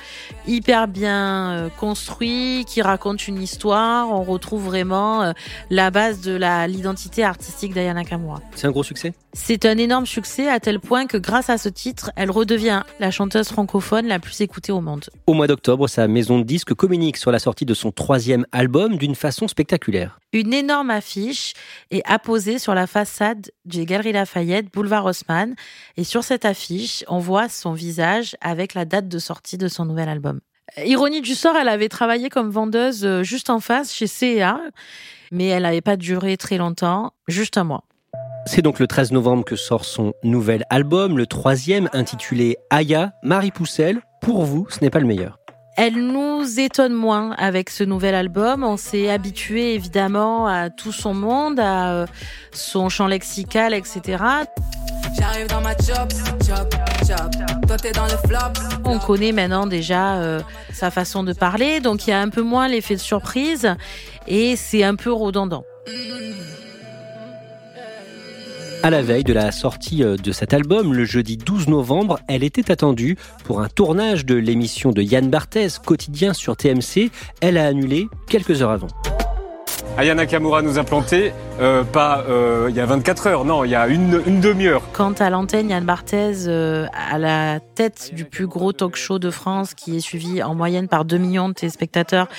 hyper 0.47 0.87
bien 0.87 1.51
euh, 1.51 1.69
construit 1.69 2.65
qui 2.67 2.81
raconte 2.81 3.27
une 3.27 3.39
histoire. 3.39 4.11
On 4.11 4.23
retrouve 4.23 4.65
vraiment 4.65 5.33
la 5.69 5.91
base 5.91 6.21
de 6.21 6.39
l'identité 6.67 7.23
artistique 7.23 7.73
d'Ayana 7.73 8.03
Kamura. 8.03 8.41
C'est 8.55 8.65
un 8.65 8.71
gros 8.71 8.83
succès? 8.83 9.13
C'est 9.33 9.65
un 9.65 9.77
énorme 9.77 10.07
succès 10.07 10.49
à 10.49 10.59
tel 10.59 10.79
point 10.79 11.05
que 11.05 11.17
grâce 11.17 11.51
à 11.51 11.59
ce 11.59 11.69
titre, 11.69 12.11
elle 12.15 12.31
redevient 12.31 12.81
la 12.99 13.11
chanteuse 13.11 13.49
francophone 13.49 14.07
la 14.07 14.17
plus 14.17 14.41
écoutée 14.41 14.71
au 14.71 14.81
monde. 14.81 15.05
Au 15.27 15.33
mois 15.33 15.45
d'octobre, 15.45 15.87
sa 15.87 16.07
maison 16.07 16.39
de 16.39 16.43
disques 16.43 16.73
communique 16.73 17.17
sur 17.17 17.31
la 17.31 17.37
sortie 17.37 17.65
de 17.65 17.75
son 17.75 17.91
troisième 17.91 18.47
album 18.51 18.97
d'une 18.97 19.13
façon 19.13 19.47
spectaculaire. 19.47 20.19
Une 20.33 20.53
énorme 20.53 20.89
affiche 20.89 21.53
est 21.91 22.01
apposée 22.05 22.59
sur 22.59 22.73
la 22.73 22.87
façade 23.19 23.51
des 23.65 23.85
Galeries 23.85 24.13
Lafayette, 24.13 24.71
boulevard 24.71 25.05
Haussmann. 25.05 25.55
Et 25.97 26.03
sur 26.03 26.23
cette 26.23 26.45
affiche, 26.45 27.03
on 27.07 27.19
voit 27.19 27.49
son 27.49 27.73
visage 27.73 28.35
avec 28.41 28.73
la 28.73 28.85
date 28.85 29.07
de 29.07 29.19
sortie 29.19 29.57
de 29.57 29.67
son 29.67 29.85
nouvel 29.85 30.09
album. 30.09 30.39
Ironie 30.77 31.21
du 31.21 31.35
sort, 31.35 31.55
elle 31.57 31.67
avait 31.67 31.89
travaillé 31.89 32.29
comme 32.29 32.49
vendeuse 32.49 33.03
euh, 33.03 33.23
juste 33.23 33.49
en 33.49 33.59
face 33.59 33.91
chez 33.93 34.07
CEA, 34.07 34.59
mais 35.31 35.47
elle 35.47 35.63
n'avait 35.63 35.81
pas 35.81 35.97
duré 35.97 36.37
très 36.37 36.57
longtemps, 36.57 37.11
juste 37.27 37.57
un 37.57 37.63
mois. 37.63 37.83
C'est 38.45 38.61
donc 38.61 38.79
le 38.79 38.87
13 38.87 39.11
novembre 39.11 39.43
que 39.43 39.55
sort 39.55 39.83
son 39.83 40.13
nouvel 40.23 40.63
album, 40.69 41.17
le 41.17 41.25
troisième 41.25 41.89
intitulé 41.91 42.57
Aya, 42.69 43.13
Marie 43.23 43.51
Poussel. 43.51 43.99
Pour 44.21 44.45
vous, 44.45 44.67
ce 44.69 44.79
n'est 44.81 44.89
pas 44.89 44.99
le 44.99 45.07
meilleur. 45.07 45.38
Elle 45.81 45.95
nous 45.95 46.59
étonne 46.59 46.91
moins 46.91 47.31
avec 47.37 47.69
ce 47.69 47.85
nouvel 47.85 48.13
album. 48.13 48.65
On 48.65 48.75
s'est 48.75 49.09
habitué 49.09 49.75
évidemment 49.75 50.45
à 50.45 50.69
tout 50.69 50.91
son 50.91 51.13
monde, 51.13 51.57
à 51.57 51.93
euh, 51.93 52.05
son 52.51 52.89
champ 52.89 53.07
lexical, 53.07 53.73
etc. 53.73 54.01
J'arrive 55.17 55.47
dans 55.47 55.61
ma 55.61 55.71
job, 55.77 56.09
job, 56.45 56.67
On 58.83 58.99
connaît 58.99 59.31
maintenant 59.31 59.67
déjà 59.67 60.15
euh, 60.15 60.41
sa 60.73 60.91
façon 60.91 61.23
de 61.23 61.31
parler, 61.31 61.79
donc 61.79 62.07
il 62.07 62.09
y 62.09 62.13
a 62.13 62.19
un 62.19 62.29
peu 62.29 62.41
moins 62.41 62.67
l'effet 62.67 62.95
de 62.95 62.99
surprise 62.99 63.73
et 64.27 64.57
c'est 64.57 64.83
un 64.83 64.95
peu 64.95 65.13
redondant. 65.13 65.63
À 68.81 68.89
la 68.89 69.01
veille 69.01 69.25
de 69.25 69.33
la 69.33 69.51
sortie 69.51 70.05
euh, 70.05 70.15
de 70.15 70.31
cet 70.31 70.53
album, 70.53 70.93
le 70.93 71.03
jeudi 71.03 71.35
12 71.35 71.67
novembre, 71.67 72.19
elle 72.29 72.45
était 72.45 72.71
attendue 72.71 73.17
pour 73.43 73.59
un 73.59 73.67
tournage 73.67 74.25
de 74.25 74.35
l'émission 74.35 74.91
de 74.91 75.01
Yann 75.01 75.29
Barthès, 75.29 75.79
quotidien 75.79 76.33
sur 76.33 76.55
TMC. 76.55 77.11
Elle 77.41 77.57
a 77.57 77.67
annulé 77.67 78.07
quelques 78.27 78.61
heures 78.61 78.71
avant. 78.71 78.87
Ayana 79.97 80.25
Kamura 80.25 80.61
nous 80.61 80.77
a 80.77 80.85
planté, 80.85 81.33
euh, 81.59 81.83
pas 81.83 82.23
euh, 82.29 82.67
il 82.69 82.75
y 82.75 82.79
a 82.79 82.85
24 82.85 83.27
heures, 83.27 83.43
non, 83.43 83.65
il 83.65 83.71
y 83.71 83.75
a 83.75 83.87
une, 83.87 84.21
une 84.25 84.39
demi-heure. 84.39 84.81
Quant 84.93 85.11
à 85.11 85.29
l'antenne, 85.29 85.69
Yann 85.69 85.83
Barthès, 85.83 86.45
euh, 86.47 86.85
à 86.93 87.17
la 87.17 87.59
tête 87.59 88.11
du 88.13 88.23
plus 88.23 88.47
gros 88.47 88.71
talk 88.71 88.95
show 88.95 89.19
de 89.19 89.29
France, 89.29 89.73
qui 89.73 89.97
est 89.97 89.99
suivi 89.99 90.41
en 90.41 90.55
moyenne 90.55 90.87
par 90.87 91.03
2 91.03 91.17
millions 91.17 91.49
de 91.49 91.53
téléspectateurs, 91.53 92.29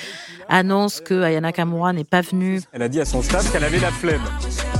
annonce 0.49 1.01
que 1.01 1.21
Ayana 1.21 1.51
Kamura 1.51 1.93
n'est 1.93 2.03
pas 2.03 2.21
venue. 2.21 2.61
Elle 2.73 2.81
a 2.81 2.89
dit 2.89 2.99
à 2.99 3.05
son 3.05 3.21
staff 3.21 3.51
qu'elle 3.51 3.63
avait 3.63 3.79
la 3.79 3.91
flemme 3.91 4.21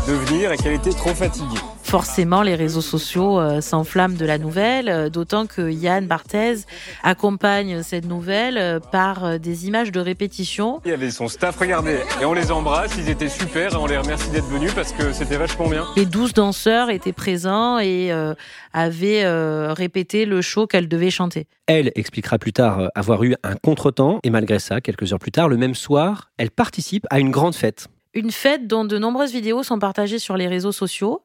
de 0.07 0.13
venir 0.13 0.51
et 0.51 0.57
qu'elle 0.57 0.73
était 0.73 0.91
trop 0.91 1.13
fatiguée. 1.13 1.59
Forcément, 1.83 2.41
les 2.41 2.55
réseaux 2.55 2.81
sociaux 2.81 3.39
euh, 3.39 3.59
s'enflamment 3.59 4.17
de 4.17 4.25
la 4.25 4.37
nouvelle, 4.37 4.87
euh, 4.87 5.09
d'autant 5.09 5.45
que 5.45 5.69
Yann 5.69 6.07
Barthès 6.07 6.65
accompagne 7.03 7.83
cette 7.83 8.05
nouvelle 8.05 8.57
euh, 8.57 8.79
par 8.79 9.25
euh, 9.25 9.37
des 9.37 9.67
images 9.67 9.91
de 9.91 9.99
répétition. 9.99 10.79
Il 10.85 10.91
y 10.91 10.93
avait 10.93 11.11
son 11.11 11.27
staff, 11.27 11.57
regardez, 11.57 11.97
et 12.21 12.25
on 12.25 12.33
les 12.33 12.51
embrasse, 12.51 12.93
ils 12.97 13.09
étaient 13.09 13.27
super 13.29 13.73
et 13.73 13.75
on 13.75 13.87
les 13.87 13.97
remercie 13.97 14.29
d'être 14.29 14.47
venus 14.47 14.73
parce 14.73 14.93
que 14.93 15.11
c'était 15.11 15.37
vachement 15.37 15.67
bien. 15.67 15.85
Les 15.97 16.05
douze 16.05 16.33
danseurs 16.33 16.89
étaient 16.89 17.13
présents 17.13 17.77
et 17.77 18.11
euh, 18.11 18.33
avaient 18.73 19.25
euh, 19.25 19.73
répété 19.73 20.25
le 20.25 20.41
show 20.41 20.65
qu'elle 20.67 20.87
devait 20.87 21.11
chanter. 21.11 21.47
Elle 21.67 21.91
expliquera 21.95 22.39
plus 22.39 22.53
tard 22.53 22.89
avoir 22.95 23.23
eu 23.23 23.35
un 23.43 23.55
contretemps 23.55 24.19
et 24.23 24.29
malgré 24.29 24.59
ça, 24.59 24.79
quelques 24.81 25.11
heures 25.11 25.19
plus 25.19 25.31
tard, 25.31 25.49
le 25.49 25.57
même 25.57 25.75
soir, 25.75 26.29
elle 26.37 26.51
participe 26.51 27.05
à 27.09 27.19
une 27.19 27.31
grande 27.31 27.55
fête. 27.55 27.87
Une 28.13 28.31
fête 28.31 28.67
dont 28.67 28.83
de 28.83 28.97
nombreuses 28.97 29.31
vidéos 29.31 29.63
sont 29.63 29.79
partagées 29.79 30.19
sur 30.19 30.35
les 30.35 30.47
réseaux 30.47 30.73
sociaux 30.73 31.23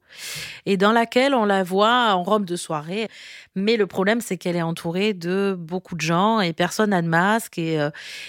et 0.66 0.76
dans 0.76 0.92
laquelle 0.92 1.34
on 1.34 1.44
la 1.44 1.62
voit 1.62 2.14
en 2.14 2.22
robe 2.22 2.44
de 2.44 2.56
soirée. 2.56 3.08
Mais 3.58 3.76
le 3.76 3.86
problème, 3.86 4.20
c'est 4.20 4.36
qu'elle 4.36 4.56
est 4.56 4.62
entourée 4.62 5.14
de 5.14 5.56
beaucoup 5.58 5.94
de 5.94 6.00
gens 6.02 6.40
et 6.40 6.52
personne 6.52 6.90
n'a 6.90 7.00
de 7.00 7.08
masque 7.08 7.56
et, 7.56 7.80
euh, 7.80 7.88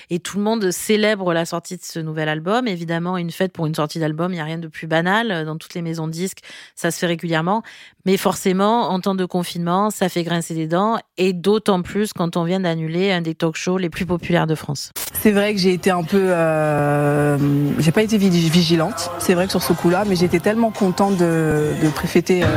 et 0.10 0.20
tout 0.20 0.38
le 0.38 0.44
monde 0.44 0.72
célèbre 0.72 1.34
la 1.34 1.46
sortie 1.46 1.76
de 1.76 1.84
ce 1.84 2.00
nouvel 2.00 2.30
album. 2.30 2.66
Évidemment, 2.68 3.18
une 3.18 3.32
fête 3.32 3.52
pour 3.52 3.66
une 3.66 3.76
sortie 3.76 4.00
d'album, 4.00 4.32
il 4.32 4.36
n'y 4.36 4.42
a 4.42 4.46
rien 4.46 4.58
de 4.58 4.70
plus 4.70 4.88
banal. 4.88 5.46
Dans 5.46 5.58
toutes 5.58 5.74
les 5.74 5.82
maisons 5.82 6.08
de 6.08 6.14
disques, 6.14 6.40
ça 6.76 6.92
se 6.92 7.00
fait 7.00 7.08
régulièrement. 7.08 7.62
Mais 8.06 8.16
forcément, 8.16 8.90
en 8.90 9.02
temps 9.02 9.16
de 9.16 9.26
confinement, 9.26 9.90
ça 9.90 10.08
fait 10.08 10.24
grincer 10.24 10.54
des 10.54 10.68
dents 10.68 10.98
et 11.18 11.34
d'autant 11.34 11.82
plus 11.82 12.14
quand 12.14 12.38
on 12.38 12.46
vient 12.46 12.62
d'annuler 12.62 13.12
un 13.12 13.20
des 13.22 13.36
talk 13.36 13.58
shows 13.58 13.78
les 13.78 13.90
plus 13.90 14.06
populaires 14.06 14.48
de 14.48 14.56
France. 14.56 14.92
C'est 15.12 15.32
vrai 15.32 15.54
que 15.54 15.60
j'ai 15.60 15.74
été 15.74 15.92
un 15.92 16.04
peu, 16.04 16.22
euh, 16.22 17.38
j'ai 17.80 17.92
pas 17.92 18.04
été 18.04 18.18
vigi- 18.18 18.50
vigilante. 18.50 19.12
C'est 19.20 19.34
vrai 19.34 19.46
que 19.46 19.52
sur 19.52 19.62
ce 19.64 19.74
coup-là, 19.74 20.06
mais 20.08 20.16
j'étais 20.16 20.40
tellement 20.40 20.72
contente 20.72 21.18
de, 21.18 21.67
de 21.82 21.90
préfêter 21.90 22.44
euh, 22.44 22.48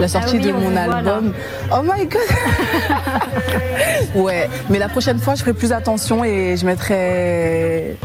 la 0.00 0.08
sortie 0.08 0.38
de 0.38 0.52
mon 0.52 0.76
album. 0.76 1.32
Oh 1.72 1.82
my 1.82 2.06
god. 2.06 2.20
ouais, 4.14 4.48
mais 4.70 4.78
la 4.78 4.88
prochaine 4.88 5.18
fois, 5.18 5.34
je 5.34 5.40
ferai 5.40 5.54
plus 5.54 5.72
attention 5.72 6.24
et 6.24 6.56
je 6.56 6.66
mettrai, 6.66 7.96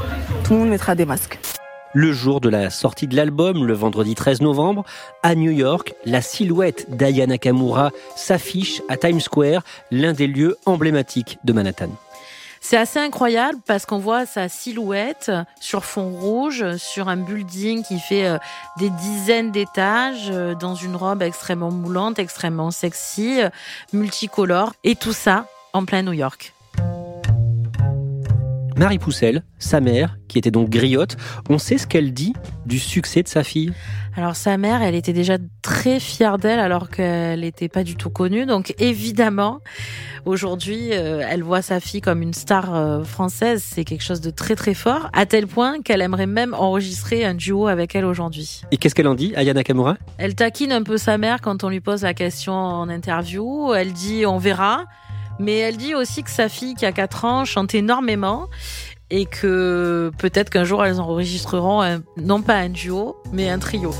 tout 0.43 0.53
le 0.53 0.59
monde 0.59 0.69
mettra 0.69 0.95
des 0.95 1.05
masques. 1.05 1.39
Le 1.93 2.11
jour 2.11 2.41
de 2.41 2.49
la 2.49 2.69
sortie 2.69 3.07
de 3.07 3.15
l'album, 3.15 3.65
le 3.65 3.73
vendredi 3.73 4.13
13 4.13 4.41
novembre, 4.41 4.83
à 5.23 5.35
New 5.35 5.51
York, 5.51 5.93
la 6.05 6.21
silhouette 6.21 6.85
d'Aya 6.95 7.25
Nakamura 7.25 7.91
s'affiche 8.15 8.81
à 8.89 8.97
Times 8.97 9.21
Square, 9.21 9.63
l'un 9.89 10.13
des 10.13 10.27
lieux 10.27 10.57
emblématiques 10.65 11.39
de 11.43 11.53
Manhattan. 11.53 11.89
C'est 12.61 12.77
assez 12.77 12.99
incroyable 12.99 13.59
parce 13.65 13.85
qu'on 13.85 13.99
voit 13.99 14.25
sa 14.25 14.49
silhouette 14.49 15.31
sur 15.59 15.85
fond 15.85 16.11
rouge, 16.11 16.75
sur 16.77 17.09
un 17.09 17.17
building 17.17 17.83
qui 17.83 17.99
fait 17.99 18.27
euh, 18.27 18.37
des 18.77 18.89
dizaines 18.89 19.51
d'étages, 19.51 20.29
euh, 20.29 20.55
dans 20.55 20.75
une 20.75 20.95
robe 20.95 21.21
extrêmement 21.21 21.71
moulante, 21.71 22.19
extrêmement 22.19 22.71
sexy, 22.71 23.41
euh, 23.41 23.49
multicolore, 23.93 24.73
et 24.83 24.95
tout 24.95 25.13
ça 25.13 25.45
en 25.73 25.85
plein 25.85 26.01
New 26.01 26.13
York. 26.13 26.56
Marie 28.77 28.99
Poussel, 28.99 29.41
sa 29.57 29.81
mère, 29.81 30.19
qui 30.27 30.37
était 30.37 30.51
donc 30.51 30.69
griotte, 30.69 31.17
on 31.49 31.57
sait 31.57 31.79
ce 31.79 31.87
qu'elle 31.87 32.13
dit 32.13 32.33
du 32.67 32.77
succès 32.77 33.23
de 33.23 33.27
sa 33.27 33.43
fille. 33.43 33.73
Alors 34.15 34.35
sa 34.35 34.57
mère, 34.57 34.83
elle 34.83 34.93
était 34.93 35.13
déjà 35.13 35.37
très 35.63 35.99
fière 35.99 36.37
d'elle 36.37 36.59
alors 36.59 36.89
qu'elle 36.89 37.39
n'était 37.39 37.69
pas 37.69 37.83
du 37.83 37.95
tout 37.95 38.11
connue. 38.11 38.45
Donc 38.45 38.75
évidemment, 38.77 39.61
aujourd'hui, 40.25 40.89
euh, 40.91 41.25
elle 41.27 41.41
voit 41.41 41.63
sa 41.63 41.79
fille 41.79 42.01
comme 42.01 42.21
une 42.21 42.35
star 42.35 42.75
euh, 42.75 43.03
française. 43.03 43.63
C'est 43.65 43.83
quelque 43.83 44.03
chose 44.03 44.21
de 44.21 44.29
très 44.29 44.55
très 44.55 44.75
fort, 44.75 45.09
à 45.11 45.25
tel 45.25 45.47
point 45.47 45.81
qu'elle 45.81 46.03
aimerait 46.03 46.27
même 46.27 46.53
enregistrer 46.53 47.25
un 47.25 47.33
duo 47.33 47.65
avec 47.65 47.95
elle 47.95 48.05
aujourd'hui. 48.05 48.61
Et 48.71 48.77
qu'est-ce 48.77 48.93
qu'elle 48.93 49.07
en 49.07 49.15
dit, 49.15 49.33
Aya 49.35 49.55
Nakamura? 49.55 49.97
Elle 50.19 50.35
taquine 50.35 50.71
un 50.71 50.83
peu 50.83 50.97
sa 50.97 51.17
mère 51.17 51.41
quand 51.41 51.63
on 51.63 51.69
lui 51.69 51.81
pose 51.81 52.03
la 52.03 52.13
question 52.13 52.53
en 52.53 52.89
interview. 52.89 53.73
Elle 53.73 53.91
dit 53.91 54.27
on 54.27 54.37
verra. 54.37 54.85
Mais 55.39 55.57
elle 55.57 55.77
dit 55.77 55.95
aussi 55.95 56.23
que 56.23 56.31
sa 56.31 56.49
fille, 56.49 56.73
qui 56.75 56.85
a 56.85 56.91
4 56.91 57.25
ans, 57.25 57.45
chante 57.45 57.75
énormément 57.75 58.47
et 59.09 59.25
que 59.25 60.11
peut-être 60.17 60.49
qu'un 60.49 60.63
jour 60.65 60.83
elles 60.83 60.99
enregistreront 60.99 61.99
non 62.17 62.41
pas 62.41 62.55
un 62.55 62.69
duo, 62.69 63.15
mais 63.31 63.49
un 63.49 63.59
trio. 63.59 63.91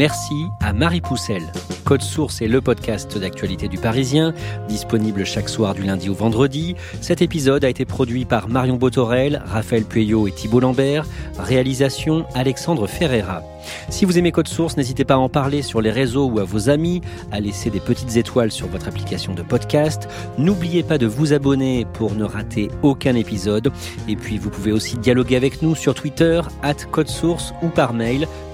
Merci 0.00 0.46
à 0.60 0.72
Marie 0.72 1.02
Poussel. 1.02 1.52
Code 1.84 2.00
Source 2.00 2.40
est 2.40 2.48
le 2.48 2.62
podcast 2.62 3.18
d'actualité 3.18 3.68
du 3.68 3.76
Parisien, 3.76 4.32
disponible 4.66 5.26
chaque 5.26 5.50
soir 5.50 5.74
du 5.74 5.82
lundi 5.82 6.08
au 6.08 6.14
vendredi. 6.14 6.74
Cet 7.02 7.20
épisode 7.20 7.66
a 7.66 7.68
été 7.68 7.84
produit 7.84 8.24
par 8.24 8.48
Marion 8.48 8.76
Botorel, 8.76 9.42
Raphaël 9.44 9.84
Pueyo 9.84 10.26
et 10.26 10.32
Thibault 10.32 10.60
Lambert. 10.60 11.04
Réalisation 11.38 12.24
Alexandre 12.34 12.86
Ferreira. 12.86 13.42
Si 13.90 14.06
vous 14.06 14.16
aimez 14.16 14.32
Code 14.32 14.48
Source, 14.48 14.78
n'hésitez 14.78 15.04
pas 15.04 15.14
à 15.14 15.18
en 15.18 15.28
parler 15.28 15.60
sur 15.60 15.82
les 15.82 15.90
réseaux 15.90 16.26
ou 16.28 16.38
à 16.38 16.44
vos 16.44 16.70
amis, 16.70 17.02
à 17.30 17.40
laisser 17.40 17.68
des 17.68 17.80
petites 17.80 18.16
étoiles 18.16 18.52
sur 18.52 18.68
votre 18.68 18.88
application 18.88 19.34
de 19.34 19.42
podcast. 19.42 20.08
N'oubliez 20.38 20.82
pas 20.82 20.96
de 20.96 21.06
vous 21.06 21.34
abonner 21.34 21.86
pour 21.92 22.14
ne 22.14 22.24
rater 22.24 22.70
aucun 22.82 23.14
épisode. 23.16 23.70
Et 24.08 24.16
puis 24.16 24.38
vous 24.38 24.48
pouvez 24.48 24.72
aussi 24.72 24.96
dialoguer 24.96 25.36
avec 25.36 25.60
nous 25.60 25.74
sur 25.74 25.94
Twitter, 25.94 26.40
at 26.62 26.86
Code 26.90 27.08
Source 27.08 27.52
ou 27.62 27.68
par 27.68 27.92
mail, 27.92 28.26